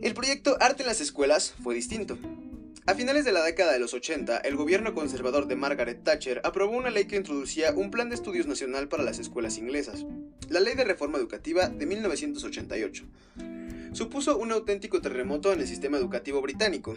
El 0.02 0.14
proyecto 0.14 0.57
Arte 0.61 0.83
en 0.83 0.88
las 0.88 1.00
escuelas 1.00 1.54
fue 1.62 1.75
distinto. 1.75 2.19
A 2.87 2.95
finales 2.95 3.25
de 3.25 3.33
la 3.33 3.45
década 3.45 3.73
de 3.73 3.79
los 3.79 3.93
80, 3.93 4.39
el 4.39 4.57
gobierno 4.57 4.95
conservador 4.95 5.47
de 5.47 5.55
Margaret 5.55 6.03
Thatcher 6.03 6.41
aprobó 6.45 6.77
una 6.77 6.91
ley 6.91 7.05
que 7.05 7.17
introducía 7.17 7.73
un 7.73 7.91
plan 7.91 8.09
de 8.09 8.15
estudios 8.15 8.47
nacional 8.47 8.89
para 8.89 9.03
las 9.05 9.19
escuelas 9.19 9.59
inglesas, 9.59 10.07
la 10.49 10.61
Ley 10.61 10.75
de 10.75 10.85
Reforma 10.85 11.19
Educativa 11.19 11.69
de 11.69 11.87
1988. 11.87 13.05
Supuso 13.93 14.39
un 14.39 14.53
auténtico 14.53 15.01
terremoto 15.01 15.53
en 15.53 15.61
el 15.61 15.67
sistema 15.67 15.99
educativo 15.99 16.41
británico. 16.41 16.97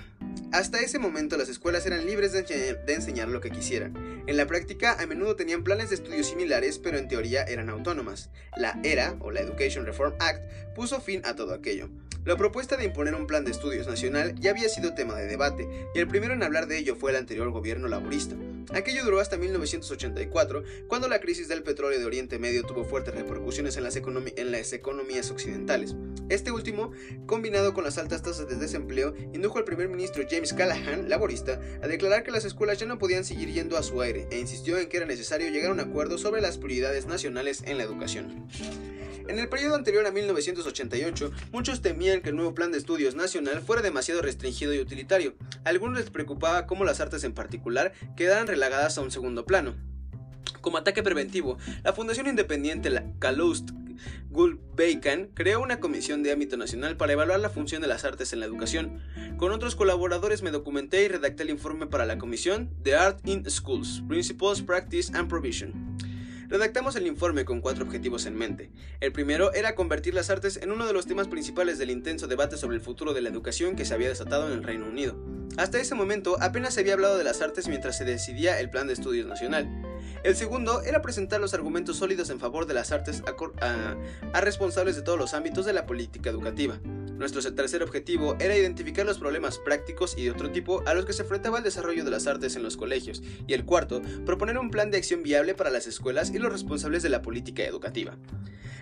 Hasta 0.51 0.79
ese 0.81 0.99
momento 0.99 1.37
las 1.37 1.49
escuelas 1.49 1.85
eran 1.85 2.05
libres 2.05 2.31
de, 2.31 2.77
enseñar 2.87 3.27
lo 3.27 3.41
que 3.41 3.49
quisieran. 3.49 4.23
En 4.27 4.37
la 4.37 4.45
práctica 4.45 4.95
a 4.99 5.05
menudo 5.07 5.35
tenían 5.35 5.63
planes 5.63 5.89
de 5.89 5.95
estudios 5.95 6.27
similares, 6.27 6.79
pero 6.79 6.97
en 6.97 7.07
teoría 7.07 7.43
eran 7.43 7.69
autónomas. 7.69 8.29
La 8.55 8.79
ERA, 8.83 9.15
o 9.19 9.31
la 9.31 9.41
Education 9.41 9.85
Reform 9.85 10.13
Act, 10.19 10.41
puso 10.75 11.01
fin 11.01 11.21
a 11.25 11.35
todo 11.35 11.53
aquello. 11.53 11.89
La 12.25 12.37
propuesta 12.37 12.77
de 12.77 12.85
imponer 12.85 13.15
un 13.15 13.27
plan 13.27 13.43
de 13.43 13.51
estudios 13.51 13.85
nacional 13.85 14.35
ya 14.39 14.51
había 14.51 14.69
sido 14.69 14.93
tema 14.93 15.15
de 15.15 15.27
debate, 15.27 15.67
y 15.93 15.99
el 15.99 16.07
primero 16.07 16.33
en 16.33 16.43
hablar 16.43 16.67
de 16.67 16.77
ello 16.77 16.95
fue 16.95 17.11
el 17.11 17.17
anterior 17.17 17.51
gobierno 17.51 17.89
laborista. 17.89 18.35
Aquello 18.73 19.03
duró 19.03 19.19
hasta 19.19 19.37
1984, 19.37 20.63
cuando 20.87 21.09
la 21.09 21.19
crisis 21.19 21.49
del 21.49 21.63
petróleo 21.63 21.99
de 21.99 22.05
Oriente 22.05 22.39
Medio 22.39 22.63
tuvo 22.63 22.85
fuertes 22.85 23.13
repercusiones 23.13 23.75
en 23.75 23.83
las 23.83 23.97
economías 24.73 25.31
occidentales. 25.31 25.95
Este 26.33 26.51
último, 26.51 26.91
combinado 27.27 27.75
con 27.75 27.83
las 27.83 27.99
altas 27.99 28.23
tasas 28.23 28.49
de 28.49 28.55
desempleo, 28.55 29.13
indujo 29.33 29.59
al 29.59 29.65
primer 29.65 29.87
ministro 29.87 30.23
James 30.27 30.51
Callahan, 30.51 31.07
laborista, 31.07 31.61
a 31.83 31.87
declarar 31.87 32.23
que 32.23 32.31
las 32.31 32.43
escuelas 32.43 32.79
ya 32.79 32.87
no 32.87 32.97
podían 32.97 33.23
seguir 33.23 33.53
yendo 33.53 33.77
a 33.77 33.83
su 33.83 34.01
aire, 34.01 34.27
e 34.31 34.39
insistió 34.39 34.79
en 34.79 34.89
que 34.89 34.97
era 34.97 35.05
necesario 35.05 35.51
llegar 35.51 35.69
a 35.69 35.73
un 35.73 35.79
acuerdo 35.79 36.17
sobre 36.17 36.41
las 36.41 36.57
prioridades 36.57 37.05
nacionales 37.05 37.61
en 37.67 37.77
la 37.77 37.83
educación. 37.83 38.47
En 39.27 39.37
el 39.37 39.47
periodo 39.47 39.75
anterior 39.75 40.07
a 40.07 40.11
1988, 40.11 41.31
muchos 41.51 41.83
temían 41.83 42.21
que 42.21 42.29
el 42.29 42.35
nuevo 42.35 42.55
plan 42.55 42.71
de 42.71 42.79
estudios 42.79 43.13
nacional 43.13 43.61
fuera 43.61 43.83
demasiado 43.83 44.23
restringido 44.23 44.73
y 44.73 44.79
utilitario. 44.79 45.35
A 45.65 45.69
algunos 45.69 45.99
les 45.99 46.09
preocupaba 46.09 46.65
cómo 46.65 46.83
las 46.83 46.99
artes 46.99 47.23
en 47.25 47.35
particular 47.35 47.93
quedaran 48.17 48.47
relagadas 48.47 48.97
a 48.97 49.01
un 49.01 49.11
segundo 49.11 49.45
plano. 49.45 49.75
Como 50.61 50.77
ataque 50.77 51.03
preventivo, 51.03 51.59
la 51.83 51.93
Fundación 51.93 52.25
Independiente 52.25 52.89
Calouste 53.93 54.23
Gulbenkian 54.29 55.29
creó 55.33 55.61
una 55.61 55.79
comisión 55.79 56.23
de 56.23 56.31
ámbito 56.31 56.57
nacional 56.57 56.97
para 56.97 57.13
evaluar 57.13 57.39
la 57.39 57.49
función 57.49 57.81
de 57.81 57.87
las 57.87 58.03
artes 58.05 58.33
en 58.33 58.39
la 58.39 58.45
educación. 58.45 59.01
Con 59.37 59.51
otros 59.51 59.75
colaboradores 59.75 60.41
me 60.41 60.51
documenté 60.51 61.03
y 61.03 61.07
redacté 61.07 61.43
el 61.43 61.49
informe 61.49 61.87
para 61.87 62.05
la 62.05 62.17
comisión 62.17 62.69
The 62.83 62.95
Art 62.95 63.27
in 63.27 63.49
Schools, 63.49 64.03
Principles, 64.07 64.61
Practice 64.61 65.15
and 65.15 65.29
Provision. 65.29 65.97
Redactamos 66.49 66.95
el 66.95 67.07
informe 67.07 67.45
con 67.45 67.61
cuatro 67.61 67.83
objetivos 67.83 68.25
en 68.25 68.35
mente. 68.35 68.69
El 68.99 69.11
primero 69.11 69.53
era 69.53 69.75
convertir 69.75 70.13
las 70.13 70.29
artes 70.29 70.57
en 70.61 70.71
uno 70.71 70.85
de 70.85 70.93
los 70.93 71.07
temas 71.07 71.27
principales 71.27 71.79
del 71.79 71.89
intenso 71.89 72.27
debate 72.27 72.57
sobre 72.57 72.75
el 72.75 72.81
futuro 72.81 73.13
de 73.13 73.21
la 73.21 73.29
educación 73.29 73.75
que 73.75 73.85
se 73.85 73.93
había 73.93 74.09
desatado 74.09 74.47
en 74.47 74.53
el 74.53 74.63
Reino 74.63 74.85
Unido. 74.85 75.17
Hasta 75.57 75.79
ese 75.79 75.95
momento 75.95 76.37
apenas 76.41 76.73
se 76.73 76.81
había 76.81 76.93
hablado 76.93 77.17
de 77.17 77.23
las 77.23 77.41
artes 77.41 77.67
mientras 77.67 77.97
se 77.97 78.05
decidía 78.05 78.59
el 78.59 78.69
plan 78.69 78.87
de 78.87 78.93
estudios 78.93 79.27
nacional. 79.27 79.67
El 80.23 80.37
segundo 80.37 80.81
era 80.83 81.01
presentar 81.01 81.41
los 81.41 81.53
argumentos 81.53 81.97
sólidos 81.97 82.29
en 82.29 82.39
favor 82.39 82.65
de 82.65 82.73
las 82.73 82.93
artes 82.93 83.21
a, 83.27 84.39
responsables 84.39 84.95
de 84.95 85.01
todos 85.01 85.19
los 85.19 85.33
ámbitos 85.33 85.65
de 85.65 85.73
la 85.73 85.85
política 85.85 86.29
educativa. 86.29 86.79
Nuestro 86.83 87.41
tercer 87.53 87.83
objetivo 87.83 88.37
era 88.39 88.55
identificar 88.55 89.05
los 89.05 89.19
problemas 89.19 89.59
prácticos 89.59 90.17
y 90.17 90.23
de 90.23 90.31
otro 90.31 90.49
tipo 90.49 90.81
a 90.85 90.93
los 90.93 91.05
que 91.05 91.11
se 91.11 91.23
enfrentaba 91.23 91.57
el 91.57 91.65
desarrollo 91.65 92.05
de 92.05 92.11
las 92.11 92.25
artes 92.25 92.55
en 92.55 92.63
los 92.63 92.77
colegios, 92.77 93.21
y 93.47 93.53
el 93.53 93.65
cuarto, 93.65 94.01
proponer 94.25 94.57
un 94.57 94.71
plan 94.71 94.91
de 94.91 94.97
acción 94.97 95.23
viable 95.23 95.55
para 95.55 95.69
las 95.69 95.87
escuelas 95.87 96.31
y 96.33 96.39
los 96.39 96.53
responsables 96.53 97.03
de 97.03 97.09
la 97.09 97.21
política 97.21 97.63
educativa. 97.63 98.17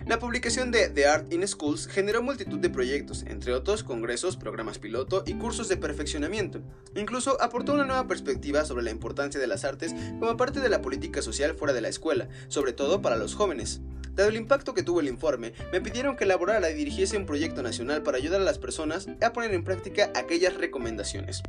La 0.06 0.18
publicación 0.18 0.72
de 0.72 0.88
The 0.88 1.06
Art 1.06 1.32
in 1.32 1.46
Schools 1.46 1.86
generó 1.86 2.22
multitud 2.22 2.58
de 2.58 2.70
proyectos, 2.70 3.24
entre 3.28 3.54
otros 3.54 3.84
congresos, 3.84 4.36
programas 4.36 4.80
piloto 4.80 5.22
y 5.26 5.34
cursos 5.34 5.68
de 5.68 5.76
perfeccionamiento. 5.76 6.60
Incluso 6.96 7.40
aportó 7.40 7.74
una 7.74 7.84
nueva 7.84 8.08
perspectiva 8.08 8.64
sobre 8.64 8.82
la 8.82 8.90
importancia 8.90 9.40
de 9.40 9.46
las 9.46 9.64
artes 9.64 9.94
como 10.18 10.36
parte 10.36 10.58
de 10.58 10.68
la 10.68 10.82
política 10.82 11.22
social 11.22 11.54
fuera 11.54 11.72
de 11.72 11.82
la 11.82 11.88
escuela, 11.88 12.28
sobre 12.48 12.72
todo 12.72 13.00
para 13.00 13.16
los 13.16 13.36
jóvenes. 13.36 13.80
Dado 14.14 14.28
el 14.28 14.36
impacto 14.36 14.74
que 14.74 14.82
tuvo 14.82 15.00
el 15.00 15.08
informe, 15.08 15.52
me 15.70 15.80
pidieron 15.80 16.16
que 16.16 16.24
elaborara 16.24 16.68
y 16.68 16.74
dirigiese 16.74 17.16
un 17.16 17.24
proyecto 17.24 17.62
nacional 17.62 18.02
para 18.02 18.18
ayudar 18.18 18.40
a 18.40 18.44
las 18.44 18.58
personas 18.58 19.06
a 19.22 19.32
poner 19.32 19.54
en 19.54 19.62
práctica 19.62 20.10
aquellas 20.16 20.54
recomendaciones. 20.54 21.42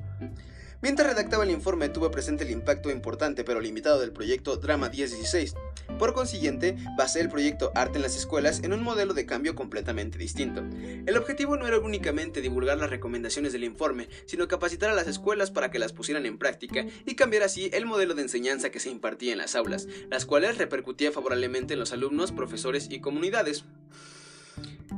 Mientras 0.84 1.08
redactaba 1.08 1.46
el 1.46 1.52
informe 1.52 1.88
tuve 1.88 2.10
presente 2.10 2.44
el 2.44 2.52
impacto 2.52 2.92
importante 2.92 3.46
pero 3.46 3.62
limitado 3.62 4.02
del 4.02 4.12
proyecto 4.12 4.58
Drama 4.58 4.90
1016. 4.90 5.56
Por 5.98 6.14
consiguiente, 6.14 6.76
basé 6.98 7.22
el 7.22 7.30
proyecto 7.30 7.72
Arte 7.74 8.00
en 8.00 8.02
las 8.02 8.18
escuelas 8.18 8.60
en 8.64 8.74
un 8.74 8.84
modelo 8.84 9.14
de 9.14 9.26
cambio 9.26 9.56
completamente 9.56 10.18
distinto. 10.18 10.62
El 11.06 11.16
objetivo 11.16 11.56
no 11.56 11.68
era 11.68 11.80
únicamente 11.80 12.42
divulgar 12.42 12.80
las 12.80 12.90
recomendaciones 12.90 13.54
del 13.54 13.64
informe, 13.64 14.10
sino 14.26 14.50
capacitar 14.50 14.90
a 14.90 14.94
las 14.94 15.08
escuelas 15.08 15.52
para 15.52 15.72
que 15.72 15.80
las 15.80 15.94
pusieran 15.94 16.26
en 16.26 16.38
práctica 16.38 16.86
y 17.06 17.16
cambiar 17.16 17.44
así 17.44 17.70
el 17.72 17.86
modelo 17.86 18.14
de 18.14 18.24
enseñanza 18.24 18.70
que 18.70 18.82
se 18.82 18.90
impartía 18.90 19.32
en 19.32 19.38
las 19.38 19.56
aulas, 19.56 19.88
las 20.12 20.26
cuales 20.26 20.58
repercutía 20.58 21.14
favorablemente 21.14 21.76
en 21.76 21.80
los 21.80 21.94
alumnos, 21.94 22.34
profesores 22.34 22.90
y 22.92 23.00
comunidades. 23.00 23.64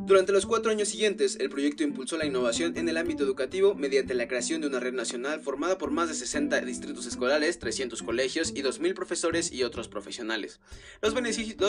Durante 0.06 0.32
los 0.32 0.46
cuatro 0.46 0.72
años 0.72 0.90
siguientes, 0.90 1.38
el 1.40 1.50
proyecto 1.50 1.82
impulsó 1.82 2.16
la 2.18 2.28
innovación 2.28 2.78
en 2.78 2.88
el 2.88 2.98
ámbito 2.98 3.24
educativo 3.24 3.74
mediante 3.74 4.14
la 4.14 4.28
creación 4.28 4.62
de 4.62 4.68
una 4.68 4.80
red 4.80 4.94
nacional 4.94 5.42
formada 5.42 5.80
por 5.80 5.90
más 5.90 6.10
de 6.10 6.14
60 6.14 6.62
distritos 6.62 7.08
escolares, 7.08 7.58
300 7.58 8.04
colegios 8.04 8.52
y 8.56 8.62
2.000 8.62 8.94
profesores 8.94 9.52
y 9.52 9.64
otros 9.64 9.88
profesionales. 9.88 10.60
Los, 11.02 11.16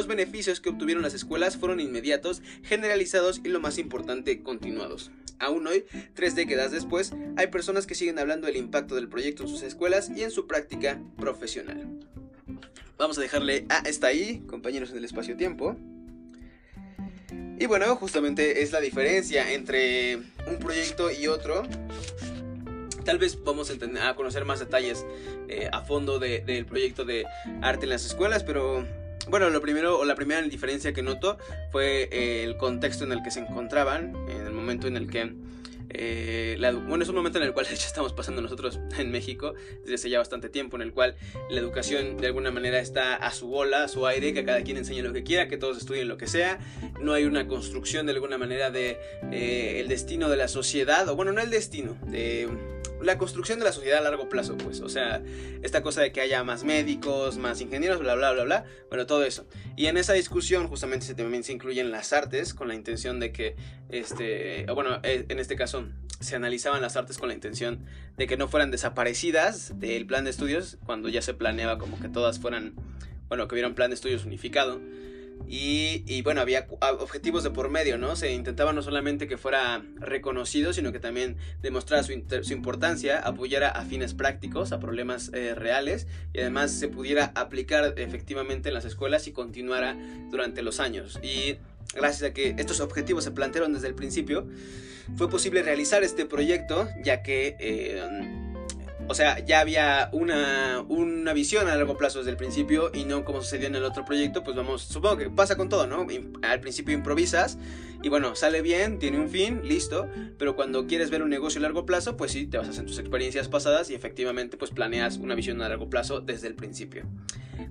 beneficios 0.06 0.60
que 0.60 0.68
obtuvieron 0.68 1.02
las 1.02 1.14
escuelas 1.14 1.56
fueron 1.56 1.80
inmediatos, 1.80 2.42
generalizados 2.62 3.40
y 3.42 3.48
lo 3.48 3.58
más 3.58 3.78
importante, 3.78 4.42
continuados. 4.42 5.10
Aún 5.38 5.66
hoy, 5.66 5.86
tres 6.12 6.34
décadas 6.34 6.72
después, 6.72 7.12
hay 7.36 7.46
personas 7.46 7.86
que 7.86 7.94
siguen 7.94 8.18
hablando 8.18 8.48
del 8.48 8.56
impacto 8.56 8.96
del 8.96 9.08
proyecto 9.08 9.44
en 9.44 9.48
sus 9.48 9.62
escuelas 9.62 10.10
y 10.14 10.24
en 10.24 10.30
su 10.30 10.46
práctica 10.46 11.00
profesional. 11.16 11.86
Vamos 12.98 13.16
a 13.16 13.22
dejarle 13.22 13.64
a 13.70 13.78
esta 13.88 14.08
ahí, 14.08 14.42
compañeros 14.46 14.90
en 14.90 14.98
el 14.98 15.04
espacio-tiempo. 15.06 15.76
Y 17.58 17.66
bueno, 17.66 17.96
justamente 17.96 18.62
es 18.62 18.72
la 18.72 18.80
diferencia 18.80 19.52
entre 19.52 20.16
un 20.46 20.58
proyecto 20.58 21.10
y 21.10 21.26
otro. 21.26 21.62
Tal 23.04 23.18
vez 23.18 23.42
vamos 23.42 23.70
a, 23.70 24.14
conocer 24.14 24.44
más 24.44 24.58
detalles 24.58 25.06
eh, 25.48 25.68
a 25.72 25.80
fondo 25.82 26.18
del 26.18 26.66
proyecto 26.66 27.04
de 27.04 27.24
arte 27.62 27.84
en 27.84 27.90
las 27.90 28.04
escuelas, 28.04 28.42
pero 28.42 28.84
bueno, 29.28 29.48
lo 29.48 29.60
primero 29.60 29.98
o 29.98 30.04
la 30.04 30.16
primera 30.16 30.42
diferencia 30.42 30.92
que 30.92 31.02
noto 31.02 31.38
fue 31.70 32.08
eh, 32.12 32.44
el 32.44 32.56
contexto 32.56 33.04
en 33.04 33.12
el 33.12 33.22
que 33.22 33.30
se 33.30 33.40
encontraban, 33.40 34.14
en 34.28 34.46
el 34.46 34.52
momento 34.52 34.86
en 34.86 34.96
el 34.96 35.08
que 35.08 35.32
eh, 35.90 36.56
bueno, 36.86 37.02
es 37.02 37.08
un 37.08 37.14
momento 37.14 37.38
en 37.38 37.44
el 37.44 37.52
cual 37.52 37.66
ya 37.68 37.74
estamos 37.74 38.12
pasando 38.12 38.42
nosotros 38.42 38.80
en 38.98 39.10
México 39.10 39.54
desde 39.82 39.94
hace 39.94 40.10
ya 40.10 40.18
bastante 40.18 40.48
tiempo, 40.48 40.76
en 40.76 40.82
el 40.82 40.92
cual 40.92 41.16
la 41.50 41.60
educación 41.60 42.16
de 42.16 42.26
alguna 42.26 42.50
manera 42.50 42.80
está 42.80 43.16
a 43.16 43.32
su 43.32 43.48
bola, 43.48 43.84
a 43.84 43.88
su 43.88 44.06
aire, 44.06 44.32
que 44.32 44.44
cada 44.44 44.62
quien 44.62 44.76
enseñe 44.76 45.02
lo 45.02 45.12
que 45.12 45.22
quiera, 45.22 45.48
que 45.48 45.56
todos 45.56 45.78
estudien 45.78 46.08
lo 46.08 46.16
que 46.16 46.26
sea. 46.26 46.58
No 47.00 47.12
hay 47.12 47.24
una 47.24 47.46
construcción 47.46 48.06
de 48.06 48.12
alguna 48.12 48.38
manera 48.38 48.70
de 48.70 48.98
eh, 49.32 49.80
el 49.80 49.88
destino 49.88 50.28
de 50.28 50.36
la 50.36 50.48
sociedad, 50.48 51.08
o 51.08 51.16
bueno, 51.16 51.32
no 51.32 51.40
el 51.40 51.50
destino, 51.50 51.96
de 52.06 52.48
la 53.02 53.18
construcción 53.18 53.58
de 53.58 53.64
la 53.64 53.72
sociedad 53.72 53.98
a 53.98 54.02
largo 54.02 54.28
plazo, 54.28 54.56
pues, 54.56 54.80
o 54.80 54.88
sea, 54.88 55.22
esta 55.62 55.82
cosa 55.82 56.02
de 56.02 56.12
que 56.12 56.20
haya 56.20 56.42
más 56.44 56.64
médicos, 56.64 57.36
más 57.38 57.60
ingenieros, 57.60 57.98
bla, 58.00 58.14
bla, 58.14 58.32
bla, 58.32 58.44
bla, 58.44 58.64
bueno, 58.88 59.06
todo 59.06 59.24
eso. 59.24 59.46
Y 59.76 59.86
en 59.86 59.96
esa 59.96 60.12
discusión 60.12 60.68
justamente 60.68 61.06
se, 61.06 61.14
también 61.14 61.44
se 61.44 61.52
incluyen 61.52 61.90
las 61.90 62.12
artes 62.12 62.54
con 62.54 62.68
la 62.68 62.74
intención 62.74 63.20
de 63.20 63.32
que, 63.32 63.56
este, 63.88 64.66
bueno, 64.74 65.00
eh, 65.02 65.26
en 65.28 65.38
este 65.38 65.56
caso 65.56 65.86
se 66.20 66.36
analizaban 66.36 66.80
las 66.80 66.96
artes 66.96 67.18
con 67.18 67.28
la 67.28 67.34
intención 67.34 67.84
de 68.16 68.26
que 68.26 68.36
no 68.36 68.48
fueran 68.48 68.70
desaparecidas 68.70 69.78
del 69.78 70.06
plan 70.06 70.24
de 70.24 70.30
estudios 70.30 70.78
cuando 70.86 71.08
ya 71.08 71.20
se 71.20 71.34
planeaba 71.34 71.78
como 71.78 72.00
que 72.00 72.08
todas 72.08 72.38
fueran, 72.38 72.74
bueno, 73.28 73.48
que 73.48 73.54
hubiera 73.54 73.68
un 73.68 73.74
plan 73.74 73.90
de 73.90 73.94
estudios 73.94 74.24
unificado 74.24 74.80
y, 75.48 76.22
bueno, 76.22 76.40
había 76.40 76.66
objetivos 76.98 77.44
de 77.44 77.50
por 77.50 77.70
medio, 77.70 77.98
¿no? 77.98 78.16
Se 78.16 78.32
intentaba 78.32 78.72
no 78.72 78.82
solamente 78.82 79.28
que 79.28 79.36
fuera 79.36 79.82
reconocido, 79.96 80.72
sino 80.72 80.90
que 80.92 80.98
también 80.98 81.36
demostrara 81.62 82.02
su, 82.02 82.12
importancia, 82.52 83.20
apoyara 83.20 83.68
a 83.68 83.84
fines 83.84 84.12
prácticos, 84.14 84.72
a 84.72 84.80
problemas 84.80 85.30
eh, 85.34 85.54
reales, 85.54 86.08
y 86.32 86.40
además 86.40 86.72
se 86.72 86.88
pudiera 86.88 87.32
aplicar 87.36 87.94
efectivamente 87.96 88.68
en 88.68 88.74
las 88.74 88.84
escuelas 88.84 89.28
y 89.28 89.32
continuara 89.32 89.96
durante 90.30 90.62
los 90.62 90.80
años. 90.80 91.20
Y 91.22 91.58
gracias 91.94 92.30
a 92.30 92.34
que 92.34 92.56
estos 92.58 92.80
objetivos 92.80 93.22
se 93.22 93.30
plantearon 93.30 93.72
desde 93.72 93.86
el 93.86 93.94
principio, 93.94 94.48
fue 95.14 95.30
posible 95.30 95.62
realizar 95.62 96.02
este 96.02 96.26
proyecto, 96.26 96.88
ya 97.04 97.22
que... 97.22 97.56
Eh, 97.60 98.45
o 99.08 99.14
sea, 99.14 99.44
ya 99.44 99.60
había 99.60 100.10
una, 100.12 100.84
una 100.88 101.32
visión 101.32 101.68
a 101.68 101.74
largo 101.74 101.96
plazo 101.96 102.18
desde 102.18 102.32
el 102.32 102.36
principio 102.36 102.90
y 102.92 103.04
no 103.04 103.24
como 103.24 103.42
sucedió 103.42 103.66
en 103.66 103.74
el 103.74 103.84
otro 103.84 104.04
proyecto, 104.04 104.42
pues 104.42 104.56
vamos, 104.56 104.82
supongo 104.82 105.16
que 105.16 105.30
pasa 105.30 105.56
con 105.56 105.68
todo, 105.68 105.86
¿no? 105.86 106.06
Al 106.42 106.60
principio 106.60 106.94
improvisas 106.94 107.58
y 108.02 108.08
bueno, 108.08 108.34
sale 108.36 108.62
bien, 108.62 108.98
tiene 108.98 109.18
un 109.18 109.28
fin, 109.28 109.62
listo, 109.64 110.08
pero 110.38 110.54
cuando 110.54 110.86
quieres 110.86 111.10
ver 111.10 111.22
un 111.22 111.30
negocio 111.30 111.58
a 111.58 111.62
largo 111.62 111.86
plazo, 111.86 112.16
pues 112.16 112.32
sí, 112.32 112.46
te 112.46 112.58
basas 112.58 112.78
en 112.78 112.86
tus 112.86 112.98
experiencias 112.98 113.48
pasadas 113.48 113.90
y 113.90 113.94
efectivamente 113.94 114.56
pues 114.56 114.70
planeas 114.70 115.16
una 115.16 115.34
visión 115.34 115.60
a 115.62 115.68
largo 115.68 115.88
plazo 115.88 116.20
desde 116.20 116.46
el 116.48 116.54
principio. 116.54 117.04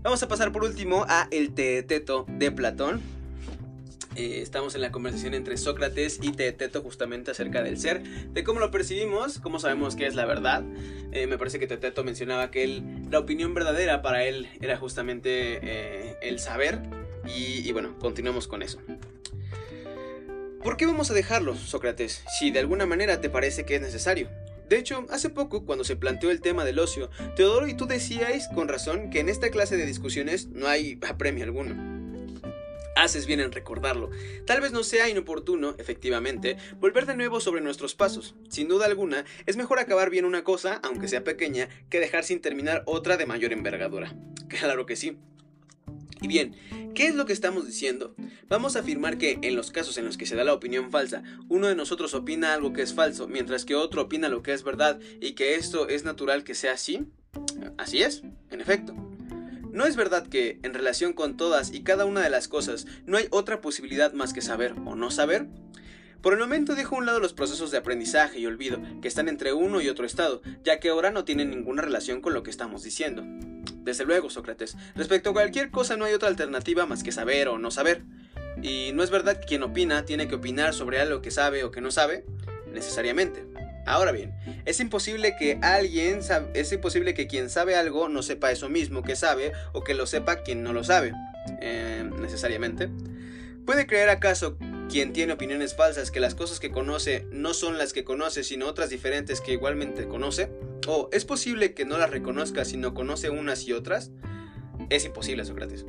Vamos 0.01 0.21
a 0.23 0.27
pasar 0.27 0.51
por 0.51 0.63
último 0.63 1.05
a 1.07 1.27
el 1.31 1.53
teteto 1.53 2.25
de 2.27 2.51
Platón. 2.51 3.01
Eh, 4.15 4.39
estamos 4.41 4.75
en 4.75 4.81
la 4.81 4.91
conversación 4.91 5.33
entre 5.33 5.57
Sócrates 5.57 6.19
y 6.21 6.31
Teteto 6.31 6.81
justamente 6.81 7.31
acerca 7.31 7.61
del 7.61 7.77
ser, 7.77 8.03
de 8.03 8.43
cómo 8.43 8.59
lo 8.59 8.71
percibimos, 8.71 9.39
cómo 9.39 9.59
sabemos 9.59 9.95
que 9.95 10.07
es 10.07 10.15
la 10.15 10.25
verdad. 10.25 10.63
Eh, 11.11 11.27
me 11.27 11.37
parece 11.37 11.59
que 11.59 11.67
Teteto 11.67 12.03
mencionaba 12.03 12.49
que 12.51 12.63
él, 12.63 12.83
la 13.09 13.19
opinión 13.19 13.53
verdadera 13.53 14.01
para 14.01 14.23
él 14.23 14.47
era 14.61 14.77
justamente 14.77 15.59
eh, 15.61 16.15
el 16.21 16.39
saber 16.39 16.79
y, 17.25 17.67
y 17.67 17.71
bueno, 17.71 17.97
continuamos 17.99 18.47
con 18.47 18.61
eso. 18.61 18.79
¿Por 20.63 20.77
qué 20.77 20.85
vamos 20.85 21.11
a 21.11 21.13
dejarlo, 21.13 21.55
Sócrates, 21.55 22.23
si 22.39 22.51
de 22.51 22.59
alguna 22.59 22.85
manera 22.85 23.21
te 23.21 23.29
parece 23.29 23.65
que 23.65 23.75
es 23.75 23.81
necesario? 23.81 24.29
De 24.69 24.77
hecho, 24.77 25.05
hace 25.11 25.29
poco, 25.29 25.63
cuando 25.63 25.83
se 25.83 25.95
planteó 25.95 26.31
el 26.31 26.41
tema 26.41 26.65
del 26.65 26.79
ocio, 26.79 27.11
Teodoro 27.35 27.67
y 27.67 27.75
tú 27.75 27.85
decíais 27.85 28.47
con 28.47 28.67
razón 28.67 29.11
que 29.11 29.19
en 29.19 29.29
esta 29.29 29.49
clase 29.49 29.77
de 29.77 29.85
discusiones 29.85 30.47
no 30.47 30.67
hay 30.67 30.97
apremio 31.07 31.43
alguno. 31.43 31.94
Haces 32.95 33.25
bien 33.25 33.41
en 33.41 33.51
recordarlo. 33.51 34.09
Tal 34.45 34.61
vez 34.61 34.71
no 34.71 34.83
sea 34.83 35.09
inoportuno, 35.09 35.75
efectivamente, 35.77 36.57
volver 36.79 37.05
de 37.05 37.15
nuevo 37.15 37.41
sobre 37.41 37.61
nuestros 37.61 37.93
pasos. 37.93 38.35
Sin 38.49 38.69
duda 38.69 38.85
alguna, 38.85 39.25
es 39.45 39.57
mejor 39.57 39.79
acabar 39.79 40.09
bien 40.09 40.23
una 40.23 40.45
cosa, 40.45 40.79
aunque 40.81 41.09
sea 41.09 41.23
pequeña, 41.23 41.67
que 41.89 41.99
dejar 41.99 42.23
sin 42.23 42.39
terminar 42.39 42.83
otra 42.85 43.17
de 43.17 43.25
mayor 43.25 43.53
envergadura. 43.53 44.15
Claro 44.47 44.85
que 44.85 44.95
sí. 44.95 45.17
Y 46.21 46.27
bien, 46.27 46.55
¿qué 46.93 47.07
es 47.07 47.15
lo 47.15 47.25
que 47.25 47.33
estamos 47.33 47.65
diciendo? 47.65 48.15
Vamos 48.47 48.75
a 48.75 48.79
afirmar 48.79 49.17
que, 49.17 49.39
en 49.41 49.55
los 49.55 49.71
casos 49.71 49.97
en 49.97 50.05
los 50.05 50.17
que 50.17 50.27
se 50.27 50.35
da 50.35 50.43
la 50.43 50.53
opinión 50.53 50.91
falsa, 50.91 51.23
uno 51.49 51.67
de 51.67 51.75
nosotros 51.75 52.13
opina 52.13 52.53
algo 52.53 52.73
que 52.73 52.83
es 52.83 52.93
falso, 52.93 53.27
mientras 53.27 53.65
que 53.65 53.75
otro 53.75 54.03
opina 54.03 54.29
lo 54.29 54.43
que 54.43 54.53
es 54.53 54.63
verdad, 54.63 54.99
y 55.19 55.33
que 55.33 55.55
esto 55.55 55.89
es 55.89 56.05
natural 56.05 56.43
que 56.43 56.53
sea 56.53 56.73
así. 56.73 57.05
Así 57.77 58.01
es, 58.01 58.23
en 58.51 58.61
efecto. 58.61 58.95
¿No 59.75 59.85
es 59.85 59.97
verdad 59.97 60.25
que, 60.25 60.57
en 60.63 60.73
relación 60.73 61.11
con 61.11 61.35
todas 61.35 61.73
y 61.73 61.83
cada 61.83 62.05
una 62.05 62.21
de 62.21 62.29
las 62.29 62.47
cosas, 62.47 62.87
no 63.05 63.17
hay 63.17 63.27
otra 63.29 63.59
posibilidad 63.59 64.13
más 64.13 64.31
que 64.31 64.39
saber 64.39 64.73
o 64.85 64.95
no 64.95 65.11
saber? 65.11 65.47
Por 66.21 66.31
el 66.31 66.39
momento 66.39 66.75
dejo 66.75 66.95
a 66.95 66.99
un 66.99 67.05
lado 67.05 67.19
los 67.19 67.33
procesos 67.33 67.71
de 67.71 67.77
aprendizaje 67.79 68.39
y 68.39 68.45
olvido, 68.45 68.79
que 69.01 69.09
están 69.09 69.27
entre 69.27 69.51
uno 69.51 69.81
y 69.81 69.89
otro 69.89 70.05
estado, 70.05 70.41
ya 70.63 70.79
que 70.79 70.87
ahora 70.87 71.11
no 71.11 71.25
tienen 71.25 71.49
ninguna 71.49 71.81
relación 71.81 72.21
con 72.21 72.33
lo 72.33 72.41
que 72.41 72.51
estamos 72.51 72.83
diciendo. 72.83 73.25
Desde 73.83 74.05
luego, 74.05 74.29
Sócrates, 74.29 74.77
respecto 74.95 75.31
a 75.31 75.33
cualquier 75.33 75.71
cosa 75.71 75.97
no 75.97 76.05
hay 76.05 76.13
otra 76.13 76.29
alternativa 76.29 76.85
más 76.85 77.03
que 77.03 77.11
saber 77.11 77.49
o 77.49 77.57
no 77.57 77.69
saber. 77.69 78.01
Y 78.61 78.91
no 78.93 79.03
es 79.03 79.09
verdad 79.09 79.41
que 79.41 79.45
quien 79.45 79.63
opina 79.63 80.05
tiene 80.05 80.29
que 80.29 80.35
opinar 80.35 80.73
sobre 80.73 81.01
algo 81.01 81.21
que 81.21 81.31
sabe 81.31 81.65
o 81.65 81.71
que 81.71 81.81
no 81.81 81.91
sabe, 81.91 82.23
necesariamente. 82.71 83.45
Ahora 83.85 84.11
bien, 84.11 84.33
es 84.65 84.79
imposible 84.79 85.35
que 85.37 85.59
alguien 85.61 86.19
es 86.53 86.71
imposible 86.71 87.13
que 87.13 87.27
quien 87.27 87.49
sabe 87.49 87.75
algo 87.75 88.09
no 88.09 88.23
sepa 88.23 88.51
eso 88.51 88.67
mismo 88.67 89.03
que 89.03 89.15
sabe 89.15 89.51
o 89.73 89.83
que 89.83 89.93
lo 89.93 90.07
sepa 90.07 90.37
quien 90.37 90.63
no 90.63 90.73
lo 90.73 90.83
sabe, 90.83 91.13
eh, 91.61 92.09
necesariamente. 92.19 92.89
¿Puede 93.65 93.87
creer 93.87 94.09
acaso 94.09 94.57
quien 94.89 95.13
tiene 95.13 95.33
opiniones 95.33 95.75
falsas 95.75 96.11
que 96.11 96.19
las 96.19 96.35
cosas 96.35 96.59
que 96.59 96.71
conoce 96.71 97.27
no 97.31 97.53
son 97.53 97.77
las 97.77 97.93
que 97.93 98.03
conoce 98.03 98.43
sino 98.43 98.67
otras 98.67 98.89
diferentes 98.89 99.41
que 99.41 99.53
igualmente 99.53 100.07
conoce? 100.07 100.51
¿O 100.87 101.09
es 101.11 101.25
posible 101.25 101.73
que 101.73 101.85
no 101.85 101.97
las 101.97 102.09
reconozca 102.09 102.65
sino 102.65 102.93
conoce 102.93 103.29
unas 103.29 103.67
y 103.67 103.73
otras? 103.73 104.11
Es 104.89 105.05
imposible, 105.05 105.45
Sócrates. 105.45 105.85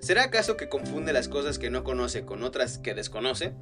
¿Será 0.00 0.24
acaso 0.24 0.56
que 0.56 0.68
confunde 0.68 1.12
las 1.12 1.28
cosas 1.28 1.58
que 1.58 1.70
no 1.70 1.84
conoce 1.84 2.24
con 2.24 2.42
otras 2.42 2.78
que 2.78 2.94
desconoce? 2.94 3.52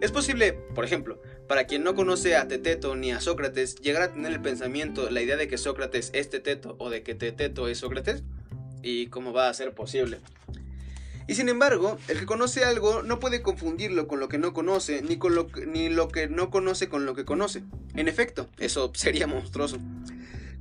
Es 0.00 0.12
posible, 0.12 0.52
por 0.52 0.84
ejemplo, 0.84 1.20
para 1.48 1.66
quien 1.66 1.84
no 1.84 1.94
conoce 1.94 2.36
a 2.36 2.48
Teteto 2.48 2.96
ni 2.96 3.12
a 3.12 3.20
Sócrates, 3.20 3.76
llegar 3.76 4.02
a 4.02 4.12
tener 4.12 4.32
el 4.32 4.42
pensamiento, 4.42 5.10
la 5.10 5.22
idea 5.22 5.36
de 5.36 5.48
que 5.48 5.58
Sócrates 5.58 6.10
es 6.12 6.30
Teteto 6.30 6.76
o 6.78 6.90
de 6.90 7.02
que 7.02 7.14
Teteto 7.14 7.68
es 7.68 7.78
Sócrates? 7.78 8.22
¿Y 8.82 9.06
cómo 9.06 9.32
va 9.32 9.48
a 9.48 9.54
ser 9.54 9.72
posible? 9.72 10.20
Y 11.26 11.36
sin 11.36 11.48
embargo, 11.48 11.96
el 12.08 12.18
que 12.18 12.26
conoce 12.26 12.64
algo 12.64 13.02
no 13.02 13.18
puede 13.18 13.40
confundirlo 13.40 14.06
con 14.06 14.20
lo 14.20 14.28
que 14.28 14.36
no 14.36 14.52
conoce, 14.52 15.00
ni, 15.00 15.16
con 15.16 15.34
lo 15.34 15.48
ni 15.66 15.88
lo 15.88 16.08
que 16.08 16.28
no 16.28 16.50
conoce 16.50 16.88
con 16.88 17.06
lo 17.06 17.14
que 17.14 17.24
conoce. 17.24 17.62
En 17.94 18.08
efecto, 18.08 18.48
eso 18.58 18.92
sería 18.94 19.26
monstruoso. 19.26 19.78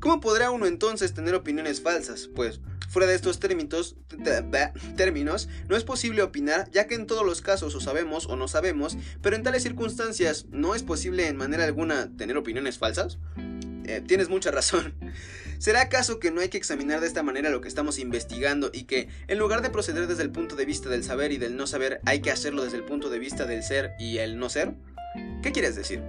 ¿Cómo 0.04 0.20
podrá 0.20 0.52
uno 0.52 0.66
entonces 0.66 1.14
tener 1.14 1.34
opiniones 1.34 1.80
falsas? 1.80 2.28
Pues 2.36 2.60
Fuera 2.90 3.08
de 3.08 3.16
estos 3.16 3.40
términos, 3.40 3.96
términos, 4.98 5.48
no 5.70 5.78
es 5.78 5.86
posible 5.86 6.24
opinar, 6.24 6.70
ya 6.72 6.88
que 6.88 6.96
en 6.96 7.08
todos 7.08 7.26
los 7.26 7.42
casos 7.42 7.74
o 7.74 7.80
sabemos 7.80 8.26
o 8.26 8.36
no 8.36 8.50
sabemos, 8.50 8.98
pero 9.22 9.38
en 9.38 9.44
tales 9.44 9.64
circunstancias 9.64 10.46
no 10.52 10.76
es 10.76 10.84
posible 10.84 11.30
en 11.30 11.38
manera 11.38 11.64
alguna 11.64 12.12
tener 12.18 12.36
opiniones 12.36 12.78
falsas. 12.78 13.18
eh, 13.86 14.04
tienes 14.06 14.28
mucha 14.28 14.52
razón. 14.52 14.94
¿Será 15.58 15.84
acaso 15.84 16.20
que 16.20 16.32
no 16.32 16.42
hay 16.42 16.50
que 16.50 16.58
examinar 16.58 17.00
de 17.00 17.08
esta 17.08 17.24
manera 17.24 17.50
lo 17.50 17.62
que 17.62 17.70
estamos 17.70 17.98
investigando 17.98 18.72
y 18.74 18.84
que, 18.84 19.08
en 19.30 19.40
lugar 19.40 19.62
de 19.62 19.70
proceder 19.70 20.08
desde 20.08 20.24
el 20.24 20.32
punto 20.32 20.58
de 20.58 20.66
vista 20.66 20.90
del 20.90 21.06
saber 21.06 21.32
y 21.32 21.38
del 21.38 21.56
no 21.56 21.66
saber, 21.66 22.02
hay 22.04 22.20
que 22.20 22.30
hacerlo 22.30 22.66
desde 22.66 22.76
el 22.76 22.84
punto 22.84 23.10
de 23.10 23.20
vista 23.20 23.46
del 23.46 23.64
ser 23.64 23.94
y 24.00 24.18
el 24.18 24.38
no 24.38 24.50
ser? 24.50 24.74
¿Qué 25.42 25.54
quieres 25.54 25.78
decir? 25.78 26.04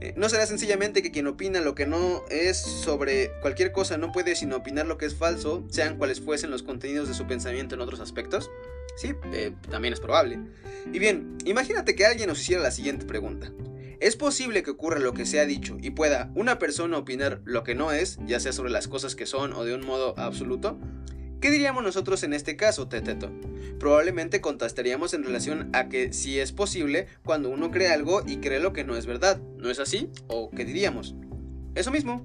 Eh, 0.00 0.12
¿No 0.16 0.28
será 0.28 0.46
sencillamente 0.46 1.02
que 1.02 1.10
quien 1.10 1.26
opina 1.26 1.60
lo 1.60 1.74
que 1.74 1.86
no 1.86 2.24
es 2.28 2.58
sobre 2.58 3.30
cualquier 3.40 3.72
cosa 3.72 3.96
no 3.96 4.12
puede 4.12 4.36
sino 4.36 4.56
opinar 4.56 4.86
lo 4.86 4.98
que 4.98 5.06
es 5.06 5.14
falso, 5.14 5.64
sean 5.70 5.96
cuales 5.96 6.20
fuesen 6.20 6.50
los 6.50 6.62
contenidos 6.62 7.08
de 7.08 7.14
su 7.14 7.26
pensamiento 7.26 7.74
en 7.74 7.80
otros 7.80 8.00
aspectos? 8.00 8.50
Sí, 8.96 9.14
eh, 9.32 9.52
también 9.70 9.94
es 9.94 10.00
probable. 10.00 10.38
Y 10.92 10.98
bien, 10.98 11.38
imagínate 11.44 11.94
que 11.94 12.06
alguien 12.06 12.28
nos 12.28 12.40
hiciera 12.40 12.62
la 12.62 12.70
siguiente 12.70 13.06
pregunta. 13.06 13.52
¿Es 13.98 14.16
posible 14.16 14.62
que 14.62 14.70
ocurra 14.70 14.98
lo 14.98 15.14
que 15.14 15.24
se 15.24 15.40
ha 15.40 15.46
dicho 15.46 15.78
y 15.80 15.90
pueda 15.90 16.30
una 16.34 16.58
persona 16.58 16.98
opinar 16.98 17.40
lo 17.44 17.64
que 17.64 17.74
no 17.74 17.92
es, 17.92 18.18
ya 18.26 18.40
sea 18.40 18.52
sobre 18.52 18.70
las 18.70 18.88
cosas 18.88 19.16
que 19.16 19.24
son 19.24 19.54
o 19.54 19.64
de 19.64 19.74
un 19.74 19.86
modo 19.86 20.14
absoluto? 20.18 20.78
¿Qué 21.40 21.50
diríamos 21.50 21.84
nosotros 21.84 22.22
en 22.22 22.32
este 22.32 22.56
caso, 22.56 22.88
Teteto? 22.88 23.30
Probablemente 23.78 24.40
contestaríamos 24.40 25.12
en 25.12 25.22
relación 25.22 25.68
a 25.74 25.88
que 25.88 26.12
si 26.12 26.40
es 26.40 26.52
posible 26.52 27.08
cuando 27.24 27.50
uno 27.50 27.70
cree 27.70 27.88
algo 27.88 28.22
y 28.26 28.38
cree 28.38 28.58
lo 28.58 28.72
que 28.72 28.84
no 28.84 28.96
es 28.96 29.04
verdad, 29.04 29.38
¿no 29.58 29.70
es 29.70 29.78
así? 29.78 30.10
¿O 30.28 30.50
qué 30.50 30.64
diríamos? 30.64 31.14
Eso 31.74 31.90
mismo. 31.90 32.24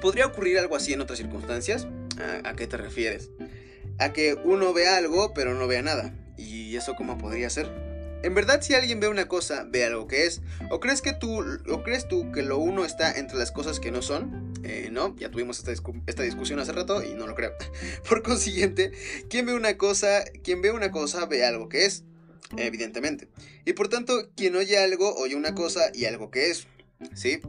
¿Podría 0.00 0.26
ocurrir 0.26 0.58
algo 0.58 0.76
así 0.76 0.92
en 0.92 1.00
otras 1.00 1.18
circunstancias? 1.18 1.88
¿A, 2.44 2.54
qué 2.54 2.66
te 2.68 2.76
refieres? 2.76 3.30
A 3.98 4.12
que 4.12 4.34
uno 4.34 4.72
ve 4.72 4.86
algo 4.86 5.34
pero 5.34 5.54
no 5.54 5.66
vea 5.66 5.82
nada. 5.82 6.14
¿Y 6.36 6.76
eso 6.76 6.94
cómo 6.94 7.18
podría 7.18 7.50
ser? 7.50 7.87
En 8.22 8.34
verdad, 8.34 8.60
si 8.62 8.74
alguien 8.74 8.98
ve 9.00 9.08
una 9.08 9.28
cosa, 9.28 9.64
ve 9.68 9.84
algo 9.84 10.08
que 10.08 10.26
es. 10.26 10.40
¿O 10.70 10.80
crees 10.80 11.02
que 11.02 11.12
tú, 11.12 11.40
o 11.68 11.82
crees 11.82 12.08
tú 12.08 12.32
que 12.32 12.42
lo 12.42 12.58
uno 12.58 12.84
está 12.84 13.16
entre 13.16 13.38
las 13.38 13.52
cosas 13.52 13.78
que 13.78 13.90
no 13.90 14.02
son? 14.02 14.52
Eh, 14.64 14.88
no, 14.90 15.14
ya 15.16 15.30
tuvimos 15.30 15.58
esta, 15.58 15.72
esta, 16.06 16.22
discusión 16.24 16.58
hace 16.58 16.72
rato 16.72 17.02
y 17.02 17.14
no 17.14 17.26
lo 17.26 17.34
creo. 17.34 17.52
Por 18.08 18.22
consiguiente, 18.22 18.92
quien 19.30 19.46
ve 19.46 19.54
una 19.54 19.76
cosa, 19.78 20.24
quien 20.42 20.62
ve 20.62 20.72
una 20.72 20.90
cosa 20.90 21.26
ve 21.26 21.44
algo 21.44 21.68
que 21.68 21.86
es, 21.86 22.04
evidentemente. 22.56 23.28
Y 23.64 23.74
por 23.74 23.88
tanto, 23.88 24.30
quien 24.36 24.56
oye 24.56 24.78
algo 24.78 25.14
oye 25.16 25.36
una 25.36 25.54
cosa 25.54 25.90
y 25.94 26.06
algo 26.06 26.30
que 26.30 26.50
es, 26.50 26.66
¿sí? 27.14 27.40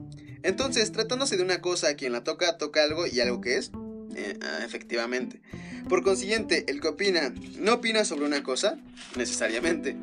Entonces, 0.43 0.91
tratándose 0.91 1.37
de 1.37 1.43
una 1.43 1.61
cosa, 1.61 1.95
quien 1.95 2.11
la 2.11 2.23
toca 2.23 2.57
toca 2.57 2.83
algo 2.83 3.07
y 3.07 3.19
algo 3.19 3.41
que 3.41 3.57
es, 3.57 3.71
eh, 4.15 4.37
ah, 4.41 4.59
efectivamente. 4.65 5.41
Por 5.87 6.03
consiguiente, 6.03 6.65
el 6.67 6.81
que 6.81 6.89
opina 6.89 7.33
no 7.57 7.75
opina 7.75 8.05
sobre 8.05 8.25
una 8.25 8.43
cosa, 8.43 8.77
necesariamente. 9.15 9.95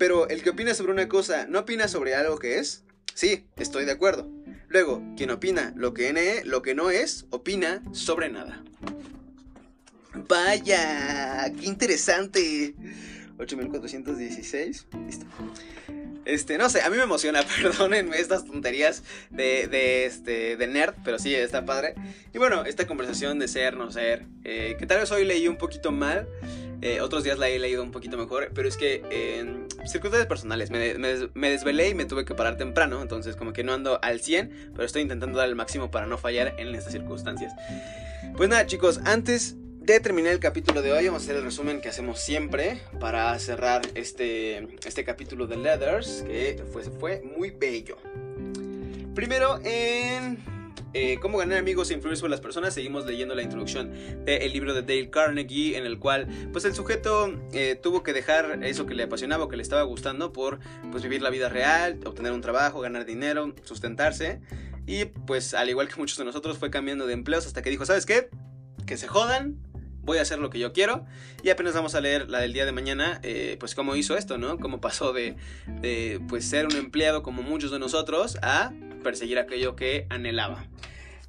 Pero 0.00 0.30
el 0.30 0.42
que 0.42 0.48
opina 0.48 0.72
sobre 0.72 0.92
una 0.92 1.10
cosa 1.10 1.46
no 1.46 1.58
opina 1.58 1.86
sobre 1.86 2.14
algo 2.14 2.38
que 2.38 2.58
es. 2.58 2.84
Sí, 3.12 3.44
estoy 3.56 3.84
de 3.84 3.92
acuerdo. 3.92 4.30
Luego, 4.68 5.02
quien 5.14 5.28
opina 5.30 5.74
lo 5.76 5.92
que, 5.92 6.40
lo 6.46 6.62
que 6.62 6.74
no 6.74 6.88
es, 6.88 7.26
opina 7.28 7.82
sobre 7.92 8.30
nada. 8.30 8.64
Vaya, 10.26 11.52
qué 11.52 11.66
interesante. 11.66 12.74
8416. 13.36 14.86
Listo. 15.04 15.26
Este, 16.24 16.56
no 16.56 16.70
sé, 16.70 16.80
a 16.80 16.88
mí 16.88 16.96
me 16.96 17.02
emociona, 17.02 17.42
perdónenme 17.62 18.18
estas 18.18 18.46
tonterías 18.46 19.02
de, 19.28 19.66
de, 19.66 20.06
este, 20.06 20.56
de 20.56 20.66
nerd, 20.66 20.94
pero 21.04 21.18
sí, 21.18 21.34
está 21.34 21.66
padre. 21.66 21.94
Y 22.32 22.38
bueno, 22.38 22.64
esta 22.64 22.86
conversación 22.86 23.38
de 23.38 23.48
ser, 23.48 23.76
no 23.76 23.90
ser, 23.90 24.24
eh, 24.44 24.76
que 24.78 24.86
tal 24.86 25.00
vez 25.00 25.12
hoy 25.12 25.26
leí 25.26 25.46
un 25.46 25.58
poquito 25.58 25.92
mal, 25.92 26.26
eh, 26.82 27.00
otros 27.00 27.24
días 27.24 27.38
la 27.38 27.48
he 27.48 27.58
leído 27.58 27.82
un 27.82 27.90
poquito 27.90 28.16
mejor, 28.16 28.50
pero 28.54 28.68
es 28.68 28.76
que 28.76 29.02
en 29.10 29.66
circunstancias 29.86 30.26
personales 30.26 30.70
me, 30.70 31.50
desvelé 31.50 31.88
y 31.90 31.94
me 31.94 32.06
tuve 32.06 32.24
que 32.24 32.34
parar 32.34 32.56
temprano, 32.56 33.02
entonces 33.02 33.36
como 33.36 33.52
que 33.52 33.64
no 33.64 33.72
ando 33.72 33.98
al 34.02 34.20
100, 34.20 34.72
pero 34.72 34.84
estoy 34.84 35.02
intentando 35.02 35.38
dar 35.38 35.48
el 35.48 35.56
máximo 35.56 35.90
para 35.90 36.06
no 36.06 36.16
fallar 36.16 36.54
en 36.58 36.74
estas 36.74 36.92
circunstancias. 36.92 37.52
Pues 38.36 38.48
nada 38.48 38.66
chicos, 38.66 39.00
antes 39.04 39.56
de 39.80 40.00
terminar 40.00 40.32
el 40.32 40.40
capítulo 40.40 40.82
de 40.82 40.92
hoy, 40.92 41.06
vamos 41.06 41.22
a 41.22 41.24
hacer 41.24 41.36
el 41.36 41.42
resumen 41.42 41.80
que 41.80 41.88
hacemos 41.88 42.20
siempre 42.20 42.80
para 42.98 43.38
cerrar 43.38 43.82
este, 43.94 44.68
este 44.86 45.04
capítulo 45.04 45.46
de 45.46 45.56
Leathers, 45.56 46.24
que 46.26 46.62
fue, 46.72 46.82
fue 46.84 47.22
muy 47.36 47.50
bello. 47.50 47.96
Primero 49.14 49.58
en 49.64 50.38
eh, 50.94 51.18
cómo 51.20 51.38
ganar 51.38 51.58
amigos 51.58 51.90
e 51.90 51.94
influir 51.94 52.16
sobre 52.16 52.30
las 52.30 52.40
personas, 52.40 52.74
seguimos 52.74 53.06
leyendo 53.06 53.34
la 53.34 53.42
introducción 53.42 53.92
del 54.24 54.52
libro 54.52 54.74
de 54.74 54.82
Dale 54.82 55.10
Carnegie, 55.10 55.76
en 55.76 55.86
el 55.86 55.98
cual 55.98 56.28
pues 56.52 56.64
el 56.64 56.74
sujeto 56.74 57.32
eh, 57.52 57.78
tuvo 57.80 58.02
que 58.02 58.12
dejar 58.12 58.64
eso 58.64 58.86
que 58.86 58.94
le 58.94 59.04
apasionaba 59.04 59.44
o 59.44 59.48
que 59.48 59.56
le 59.56 59.62
estaba 59.62 59.82
gustando 59.82 60.32
por 60.32 60.60
pues 60.90 61.02
vivir 61.02 61.22
la 61.22 61.30
vida 61.30 61.48
real, 61.48 62.00
obtener 62.04 62.32
un 62.32 62.40
trabajo, 62.40 62.80
ganar 62.80 63.04
dinero, 63.04 63.54
sustentarse. 63.62 64.40
Y 64.86 65.04
pues 65.04 65.54
al 65.54 65.68
igual 65.68 65.88
que 65.88 65.96
muchos 65.96 66.18
de 66.18 66.24
nosotros 66.24 66.58
fue 66.58 66.70
cambiando 66.70 67.06
de 67.06 67.12
empleos 67.12 67.46
hasta 67.46 67.62
que 67.62 67.70
dijo, 67.70 67.86
¿sabes 67.86 68.06
qué? 68.06 68.28
Que 68.86 68.96
se 68.96 69.06
jodan, 69.06 69.58
voy 70.02 70.18
a 70.18 70.22
hacer 70.22 70.38
lo 70.38 70.50
que 70.50 70.58
yo 70.58 70.72
quiero. 70.72 71.04
Y 71.42 71.50
apenas 71.50 71.74
vamos 71.74 71.94
a 71.94 72.00
leer 72.00 72.28
la 72.28 72.40
del 72.40 72.52
día 72.52 72.66
de 72.66 72.72
mañana, 72.72 73.20
eh, 73.22 73.56
pues 73.60 73.74
cómo 73.74 73.94
hizo 73.96 74.16
esto, 74.16 74.38
¿no? 74.38 74.58
Cómo 74.58 74.80
pasó 74.80 75.12
de, 75.12 75.36
de, 75.80 76.20
pues 76.28 76.44
ser 76.44 76.66
un 76.66 76.76
empleado 76.76 77.22
como 77.22 77.42
muchos 77.42 77.70
de 77.70 77.78
nosotros 77.78 78.38
a 78.42 78.72
perseguir 79.00 79.38
aquello 79.38 79.76
que 79.76 80.06
anhelaba. 80.08 80.66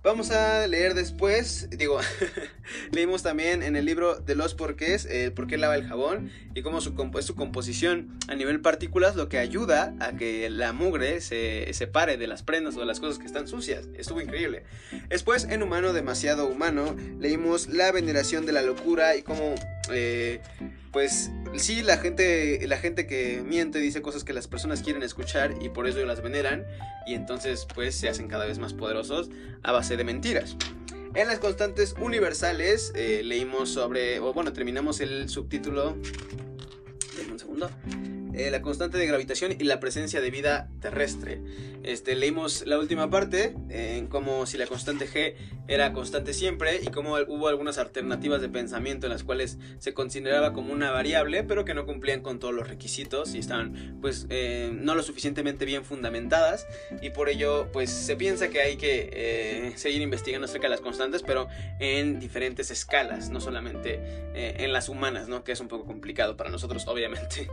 Vamos 0.04 0.32
a 0.32 0.66
leer 0.66 0.96
después, 0.96 1.70
digo, 1.70 2.00
leímos 2.92 3.22
también 3.22 3.62
en 3.62 3.76
el 3.76 3.86
libro 3.86 4.16
de 4.16 4.34
los 4.34 4.56
porqués, 4.56 5.06
el 5.06 5.32
por 5.32 5.46
qué 5.46 5.60
lava 5.60 5.76
el 5.76 5.88
jabón 5.88 6.32
y 6.56 6.64
cómo 6.64 6.82
su, 6.82 6.96
es 7.20 7.26
su 7.26 7.36
composición 7.36 8.18
a 8.28 8.34
nivel 8.34 8.62
partículas, 8.62 9.16
lo 9.16 9.30
que 9.30 9.38
ayuda 9.38 9.94
a 10.00 10.14
que 10.14 10.50
la 10.50 10.74
mugre 10.74 11.22
se 11.22 11.72
separe 11.74 12.18
de 12.18 12.26
las 12.26 12.42
prendas 12.42 12.76
o 12.78 12.80
de 12.80 12.88
las 12.88 13.00
cosas 13.00 13.20
que 13.20 13.28
están 13.28 13.48
sucias. 13.48 13.90
Estuvo 13.94 14.20
increíble. 14.22 14.64
Después, 15.10 15.44
en 15.44 15.62
Humano 15.62 15.94
demasiado 15.94 16.48
humano, 16.48 16.96
leímos 17.20 17.68
la 17.68 17.92
veneración 17.92 18.48
de 18.48 18.54
la 18.54 18.64
locura 18.64 19.16
y 19.16 19.22
cómo 19.22 19.54
eh, 19.92 20.42
pues 20.92 21.32
sí, 21.56 21.82
la 21.82 21.98
gente, 21.98 22.60
la 22.68 22.78
gente 22.78 23.08
que 23.08 23.42
miente 23.46 23.80
dice 23.80 24.02
cosas 24.02 24.24
que 24.24 24.34
las 24.34 24.48
personas 24.48 24.82
quieren 24.82 25.04
escuchar 25.04 25.56
y 25.62 25.70
por 25.70 25.88
eso 25.88 26.04
las 26.06 26.22
veneran 26.22 26.66
y 27.08 27.14
entonces 27.14 27.66
pues 27.74 27.96
se 27.96 28.10
hacen 28.10 28.28
cada 28.28 28.46
vez 28.46 28.60
más 28.60 28.74
poderosos 28.74 29.30
a 29.64 29.72
base 29.72 29.96
de 29.98 30.04
mentiras. 30.04 30.58
En 31.14 31.28
las 31.28 31.40
constantes 31.40 31.96
universales 32.00 32.94
eh, 32.96 33.22
leímos 33.24 33.70
sobre, 33.70 34.20
o 34.20 34.34
bueno, 34.34 34.54
terminamos 34.54 35.02
el 35.02 35.28
subtítulo. 35.28 35.98
Denme 37.18 37.34
un 37.34 37.40
segundo. 37.40 37.70
Eh, 38.42 38.50
la 38.50 38.64
constante 38.64 38.98
de 38.98 39.06
gravitación 39.06 39.52
y 39.52 39.66
la 39.66 39.80
presencia 39.80 40.20
de 40.20 40.32
vida 40.32 40.68
terrestre. 40.80 41.42
Este, 41.84 42.16
leímos 42.16 42.66
la 42.66 42.80
última 42.80 43.10
parte, 43.12 43.56
en 43.70 44.08
como 44.08 44.48
si 44.48 44.58
la 44.58 44.66
constante 44.66 45.08
G 45.08 45.36
era 45.68 45.94
constante 45.94 46.34
siempre 46.34 46.80
y 46.82 46.88
cómo 46.88 47.18
hubo 47.28 47.48
algunas 47.48 47.78
alternativas 47.78 48.42
de 48.42 48.50
pensamiento 48.50 49.06
en 49.06 49.14
las 49.14 49.24
cuales 49.24 49.60
se 49.78 49.94
consideraba 49.94 50.54
como 50.54 50.74
una 50.74 50.90
variable, 50.90 51.44
pero 51.44 51.66
que 51.66 51.76
no 51.76 51.86
cumplían 51.86 52.22
con 52.22 52.40
todos 52.40 52.54
los 52.54 52.68
requisitos 52.68 53.36
y 53.36 53.40
estaban 53.40 54.00
pues 54.02 54.26
eh, 54.30 54.72
no 54.74 54.96
lo 54.96 55.04
suficientemente 55.04 55.66
bien 55.66 55.86
fundamentadas 55.86 56.66
y 57.00 57.12
por 57.12 57.30
ello 57.30 57.70
pues 57.72 57.92
se 57.92 58.16
piensa 58.16 58.50
que 58.50 58.62
hay 58.62 58.78
que 58.78 59.10
eh, 59.14 59.74
seguir 59.76 60.02
investigando 60.02 60.46
acerca 60.46 60.66
de 60.66 60.72
las 60.72 60.82
constantes, 60.82 61.22
pero 61.22 61.48
en 61.80 62.20
diferentes 62.20 62.72
escalas, 62.72 63.30
no 63.30 63.40
solamente 63.40 64.00
en 64.34 64.74
las 64.74 64.90
humanas, 64.90 65.28
¿no? 65.28 65.44
que 65.44 65.52
es 65.52 65.60
un 65.60 65.68
poco 65.68 65.86
complicado 65.86 66.38
para 66.38 66.50
nosotros 66.50 66.88
obviamente. 66.88 67.50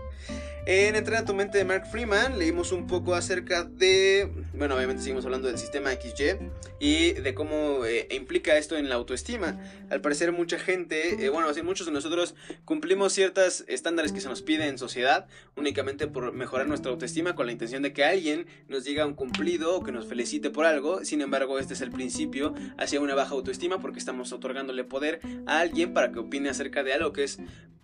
En 0.80 0.94
Entrena 0.94 1.24
tu 1.24 1.34
mente 1.34 1.58
de 1.58 1.64
Mark 1.64 1.88
Freeman 1.90 2.38
leímos 2.38 2.70
un 2.70 2.86
poco 2.86 3.16
acerca 3.16 3.64
de, 3.64 4.30
bueno, 4.54 4.76
obviamente 4.76 5.02
seguimos 5.02 5.24
hablando 5.24 5.48
del 5.48 5.58
sistema 5.58 5.90
XY 5.90 6.38
y 6.78 7.14
de 7.14 7.34
cómo 7.34 7.84
eh, 7.84 8.06
implica 8.12 8.56
esto 8.56 8.76
en 8.76 8.88
la 8.88 8.94
autoestima. 8.94 9.58
Al 9.90 10.00
parecer 10.00 10.30
mucha 10.30 10.56
gente, 10.56 11.24
eh, 11.24 11.30
bueno, 11.30 11.48
así 11.48 11.62
muchos 11.62 11.88
de 11.88 11.92
nosotros 11.92 12.36
cumplimos 12.64 13.12
ciertos 13.12 13.64
estándares 13.66 14.12
que 14.12 14.20
se 14.20 14.28
nos 14.28 14.40
pide 14.40 14.68
en 14.68 14.78
sociedad 14.78 15.26
únicamente 15.56 16.06
por 16.06 16.32
mejorar 16.32 16.68
nuestra 16.68 16.92
autoestima 16.92 17.34
con 17.34 17.46
la 17.46 17.52
intención 17.52 17.82
de 17.82 17.92
que 17.92 18.04
alguien 18.04 18.46
nos 18.68 18.84
diga 18.84 19.04
un 19.04 19.14
cumplido 19.14 19.74
o 19.74 19.82
que 19.82 19.90
nos 19.90 20.06
felicite 20.06 20.48
por 20.50 20.64
algo. 20.64 21.04
Sin 21.04 21.22
embargo, 21.22 21.58
este 21.58 21.74
es 21.74 21.80
el 21.80 21.90
principio 21.90 22.54
hacia 22.76 23.00
una 23.00 23.16
baja 23.16 23.34
autoestima 23.34 23.80
porque 23.80 23.98
estamos 23.98 24.30
otorgándole 24.30 24.84
poder 24.84 25.18
a 25.44 25.58
alguien 25.58 25.92
para 25.92 26.12
que 26.12 26.20
opine 26.20 26.50
acerca 26.50 26.84
de 26.84 26.92
algo 26.92 27.12
que 27.12 27.24
es 27.24 27.40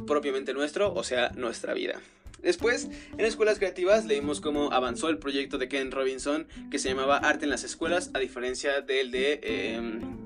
propiamente 0.06 0.54
nuestro, 0.54 0.94
o 0.94 1.02
sea, 1.02 1.30
nuestra 1.30 1.74
vida. 1.74 2.00
Después, 2.44 2.88
en 3.16 3.24
escuelas 3.24 3.58
creativas 3.58 4.04
leímos 4.04 4.40
cómo 4.40 4.70
avanzó 4.72 5.08
el 5.08 5.18
proyecto 5.18 5.58
de 5.58 5.68
Ken 5.68 5.90
Robinson 5.90 6.46
que 6.70 6.78
se 6.78 6.88
llamaba 6.88 7.16
Arte 7.16 7.44
en 7.44 7.50
las 7.50 7.64
Escuelas, 7.64 8.10
a 8.14 8.18
diferencia 8.18 8.80
del 8.80 9.10
de... 9.10 9.40
Em, 9.42 10.24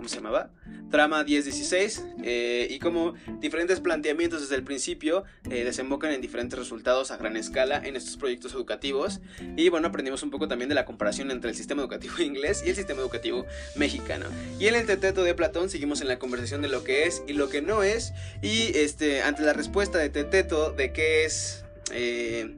¿Cómo 0.00 0.08
se 0.08 0.16
llamaba? 0.16 0.48
Trama 0.90 1.22
1016 1.24 2.04
eh, 2.24 2.68
y 2.70 2.78
como 2.78 3.12
diferentes 3.38 3.80
planteamientos 3.80 4.40
desde 4.40 4.54
el 4.54 4.64
principio 4.64 5.24
eh, 5.50 5.62
desembocan 5.62 6.10
en 6.12 6.22
diferentes 6.22 6.58
resultados 6.58 7.10
a 7.10 7.18
gran 7.18 7.36
escala 7.36 7.82
en 7.84 7.96
estos 7.96 8.16
proyectos 8.16 8.54
educativos 8.54 9.20
y 9.58 9.68
bueno 9.68 9.88
aprendimos 9.88 10.22
un 10.22 10.30
poco 10.30 10.48
también 10.48 10.70
de 10.70 10.74
la 10.74 10.86
comparación 10.86 11.30
entre 11.30 11.50
el 11.50 11.54
sistema 11.54 11.82
educativo 11.82 12.14
inglés 12.20 12.62
y 12.64 12.70
el 12.70 12.76
sistema 12.76 13.02
educativo 13.02 13.44
mexicano 13.76 14.24
y 14.58 14.68
en 14.68 14.74
el 14.74 14.86
teteto 14.86 15.22
de 15.22 15.34
Platón 15.34 15.68
seguimos 15.68 16.00
en 16.00 16.08
la 16.08 16.18
conversación 16.18 16.62
de 16.62 16.68
lo 16.68 16.82
que 16.82 17.04
es 17.04 17.22
y 17.26 17.34
lo 17.34 17.50
que 17.50 17.60
no 17.60 17.82
es 17.82 18.14
y 18.40 18.74
este 18.78 19.20
ante 19.20 19.42
la 19.42 19.52
respuesta 19.52 19.98
de 19.98 20.08
teteto 20.08 20.72
de 20.72 20.94
qué 20.94 21.26
es 21.26 21.62
eh, 21.92 22.56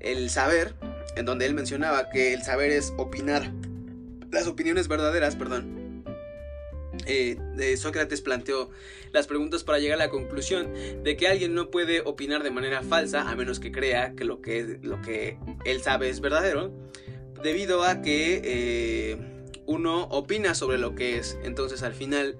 el 0.00 0.30
saber 0.30 0.72
en 1.16 1.26
donde 1.26 1.44
él 1.44 1.52
mencionaba 1.52 2.08
que 2.08 2.32
el 2.32 2.42
saber 2.44 2.70
es 2.70 2.94
opinar 2.96 3.52
las 4.30 4.46
opiniones 4.46 4.88
verdaderas, 4.88 5.36
perdón. 5.36 5.75
Eh, 7.06 7.76
Sócrates 7.76 8.20
planteó 8.20 8.70
las 9.12 9.26
preguntas 9.26 9.64
para 9.64 9.78
llegar 9.78 10.00
a 10.00 10.04
la 10.04 10.10
conclusión 10.10 10.72
de 11.02 11.16
que 11.16 11.28
alguien 11.28 11.54
no 11.54 11.70
puede 11.70 12.00
opinar 12.00 12.42
de 12.42 12.50
manera 12.50 12.82
falsa 12.82 13.30
a 13.30 13.36
menos 13.36 13.60
que 13.60 13.72
crea 13.72 14.14
que 14.14 14.24
lo 14.24 14.40
que, 14.40 14.78
lo 14.82 15.00
que 15.02 15.38
él 15.64 15.80
sabe 15.82 16.08
es 16.08 16.20
verdadero, 16.20 16.72
debido 17.42 17.84
a 17.84 18.02
que 18.02 18.40
eh, 18.44 19.16
uno 19.66 20.04
opina 20.04 20.54
sobre 20.54 20.78
lo 20.78 20.94
que 20.94 21.18
es. 21.18 21.38
Entonces 21.42 21.82
al 21.82 21.94
final, 21.94 22.36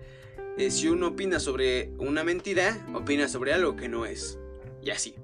eh, 0.59 0.70
si 0.70 0.88
uno 0.88 1.09
opina 1.09 1.40
sobre 1.40 1.90
una 1.98 2.24
mentira, 2.24 2.87
opina 2.94 3.29
sobre 3.29 3.52
algo 3.52 3.76
que 3.76 3.88
no 3.88 4.07
es 4.07 4.38
y 4.87 4.90
así. 4.90 5.14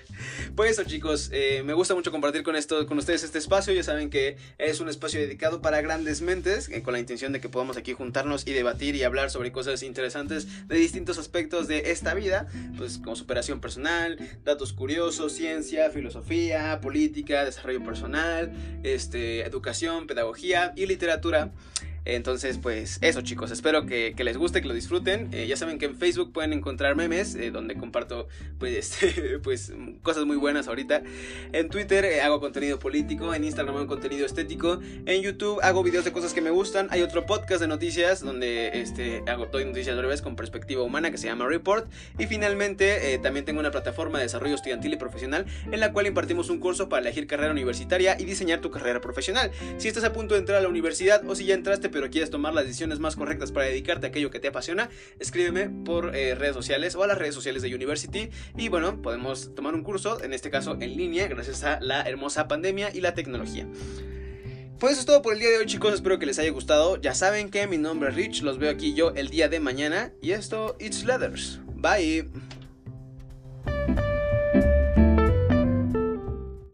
pues 0.56 0.72
eso 0.72 0.84
chicos, 0.84 1.30
eh, 1.32 1.62
me 1.64 1.72
gusta 1.72 1.94
mucho 1.94 2.12
compartir 2.12 2.42
con, 2.42 2.54
esto, 2.54 2.86
con 2.86 2.98
ustedes 2.98 3.22
este 3.22 3.38
espacio, 3.38 3.72
ya 3.72 3.82
saben 3.82 4.10
que 4.10 4.36
es 4.58 4.80
un 4.80 4.90
espacio 4.90 5.18
dedicado 5.18 5.62
para 5.62 5.80
grandes 5.80 6.20
mentes, 6.20 6.68
eh, 6.68 6.82
con 6.82 6.92
la 6.92 7.00
intención 7.00 7.32
de 7.32 7.40
que 7.40 7.48
podamos 7.48 7.78
aquí 7.78 7.94
juntarnos 7.94 8.46
y 8.46 8.52
debatir 8.52 8.94
y 8.94 9.04
hablar 9.04 9.30
sobre 9.30 9.52
cosas 9.52 9.82
interesantes 9.82 10.68
de 10.68 10.76
distintos 10.76 11.16
aspectos 11.16 11.66
de 11.66 11.92
esta 11.92 12.12
vida, 12.12 12.46
pues 12.76 12.98
como 12.98 13.16
superación 13.16 13.58
personal, 13.58 14.18
datos 14.44 14.74
curiosos, 14.74 15.32
ciencia, 15.32 15.88
filosofía, 15.88 16.78
política, 16.82 17.46
desarrollo 17.46 17.82
personal, 17.82 18.52
este, 18.82 19.46
educación, 19.46 20.06
pedagogía 20.06 20.74
y 20.76 20.84
literatura. 20.84 21.52
Entonces, 22.06 22.58
pues 22.58 22.98
eso 23.00 23.20
chicos, 23.22 23.50
espero 23.50 23.84
que, 23.84 24.14
les 24.16 24.36
guste, 24.36 24.62
que 24.62 24.68
lo 24.68 24.74
disfruten. 24.74 25.28
Eh, 25.32 25.46
ya 25.48 25.56
saben 25.56 25.78
que 25.78 25.86
en 25.86 25.96
Facebook 25.96 26.32
pueden 26.32 26.52
encontrar 26.52 26.94
memes, 26.94 27.34
eh, 27.34 27.50
donde 27.50 27.74
comparto 27.74 28.28
pues, 28.58 28.98
pues 29.42 29.72
cosas 30.02 30.24
muy 30.24 30.36
buenas 30.36 30.68
ahorita. 30.68 31.02
En 31.52 31.68
Twitter 31.68 32.04
eh, 32.04 32.20
hago 32.22 32.40
contenido 32.40 32.78
político, 32.78 33.34
en 33.34 33.42
Instagram 33.42 33.76
hago 33.76 33.86
contenido 33.88 34.24
estético, 34.24 34.80
en 35.04 35.22
YouTube 35.22 35.58
hago 35.62 35.82
videos 35.82 36.04
de 36.04 36.12
cosas 36.12 36.32
que 36.32 36.40
me 36.40 36.50
gustan. 36.50 36.86
Hay 36.90 37.02
otro 37.02 37.26
podcast 37.26 37.60
de 37.60 37.66
noticias 37.66 38.20
donde 38.20 38.80
este, 38.80 39.22
hago 39.26 39.48
todo 39.48 39.64
noticias 39.64 39.96
breves 39.96 40.22
con 40.22 40.36
perspectiva 40.36 40.82
humana 40.82 41.10
que 41.10 41.18
se 41.18 41.26
llama 41.26 41.46
Report. 41.46 41.90
Y 42.18 42.26
finalmente 42.26 43.18
también 43.20 43.44
tengo 43.44 43.58
una 43.58 43.72
plataforma 43.72 44.18
de 44.18 44.24
desarrollo 44.24 44.54
estudiantil 44.54 44.92
y 44.92 44.96
profesional 44.96 45.44
en 45.72 45.80
la 45.80 45.92
cual 45.92 46.06
impartimos 46.06 46.50
un 46.50 46.60
curso 46.60 46.88
para 46.88 47.02
elegir 47.02 47.26
carrera 47.26 47.50
universitaria 47.50 48.16
y 48.18 48.24
diseñar 48.24 48.60
tu 48.60 48.70
carrera 48.70 49.00
profesional. 49.00 49.50
Si 49.78 49.88
estás 49.88 50.04
a 50.04 50.12
punto 50.12 50.34
de 50.34 50.40
entrar 50.40 50.58
a 50.58 50.60
la 50.60 50.68
universidad 50.68 51.22
o 51.26 51.34
si 51.34 51.46
ya 51.46 51.54
entraste 51.54 51.88
pero 51.96 52.10
quieres 52.10 52.28
tomar 52.28 52.52
las 52.52 52.66
decisiones 52.66 52.98
más 52.98 53.16
correctas 53.16 53.52
para 53.52 53.64
dedicarte 53.64 54.04
a 54.04 54.08
aquello 54.10 54.30
que 54.30 54.38
te 54.38 54.48
apasiona, 54.48 54.90
escríbeme 55.18 55.70
por 55.70 56.14
eh, 56.14 56.34
redes 56.34 56.54
sociales 56.54 56.94
o 56.94 57.02
a 57.02 57.06
las 57.06 57.16
redes 57.16 57.34
sociales 57.34 57.62
de 57.62 57.74
University 57.74 58.28
y 58.54 58.68
bueno, 58.68 59.00
podemos 59.00 59.54
tomar 59.54 59.74
un 59.74 59.82
curso, 59.82 60.22
en 60.22 60.34
este 60.34 60.50
caso 60.50 60.76
en 60.78 60.94
línea, 60.94 61.26
gracias 61.26 61.64
a 61.64 61.80
la 61.80 62.02
hermosa 62.02 62.48
pandemia 62.48 62.94
y 62.94 63.00
la 63.00 63.14
tecnología. 63.14 63.66
Pues 64.78 64.92
eso 64.92 65.00
es 65.00 65.06
todo 65.06 65.22
por 65.22 65.32
el 65.32 65.38
día 65.38 65.48
de 65.48 65.56
hoy 65.56 65.64
chicos, 65.64 65.94
espero 65.94 66.18
que 66.18 66.26
les 66.26 66.38
haya 66.38 66.50
gustado. 66.50 67.00
Ya 67.00 67.14
saben 67.14 67.48
que 67.48 67.66
mi 67.66 67.78
nombre 67.78 68.10
es 68.10 68.14
Rich, 68.14 68.42
los 68.42 68.58
veo 68.58 68.70
aquí 68.70 68.92
yo 68.92 69.12
el 69.14 69.30
día 69.30 69.48
de 69.48 69.58
mañana 69.58 70.12
y 70.20 70.32
esto, 70.32 70.76
It's 70.78 71.02
Leathers. 71.02 71.60
Bye. 71.76 72.28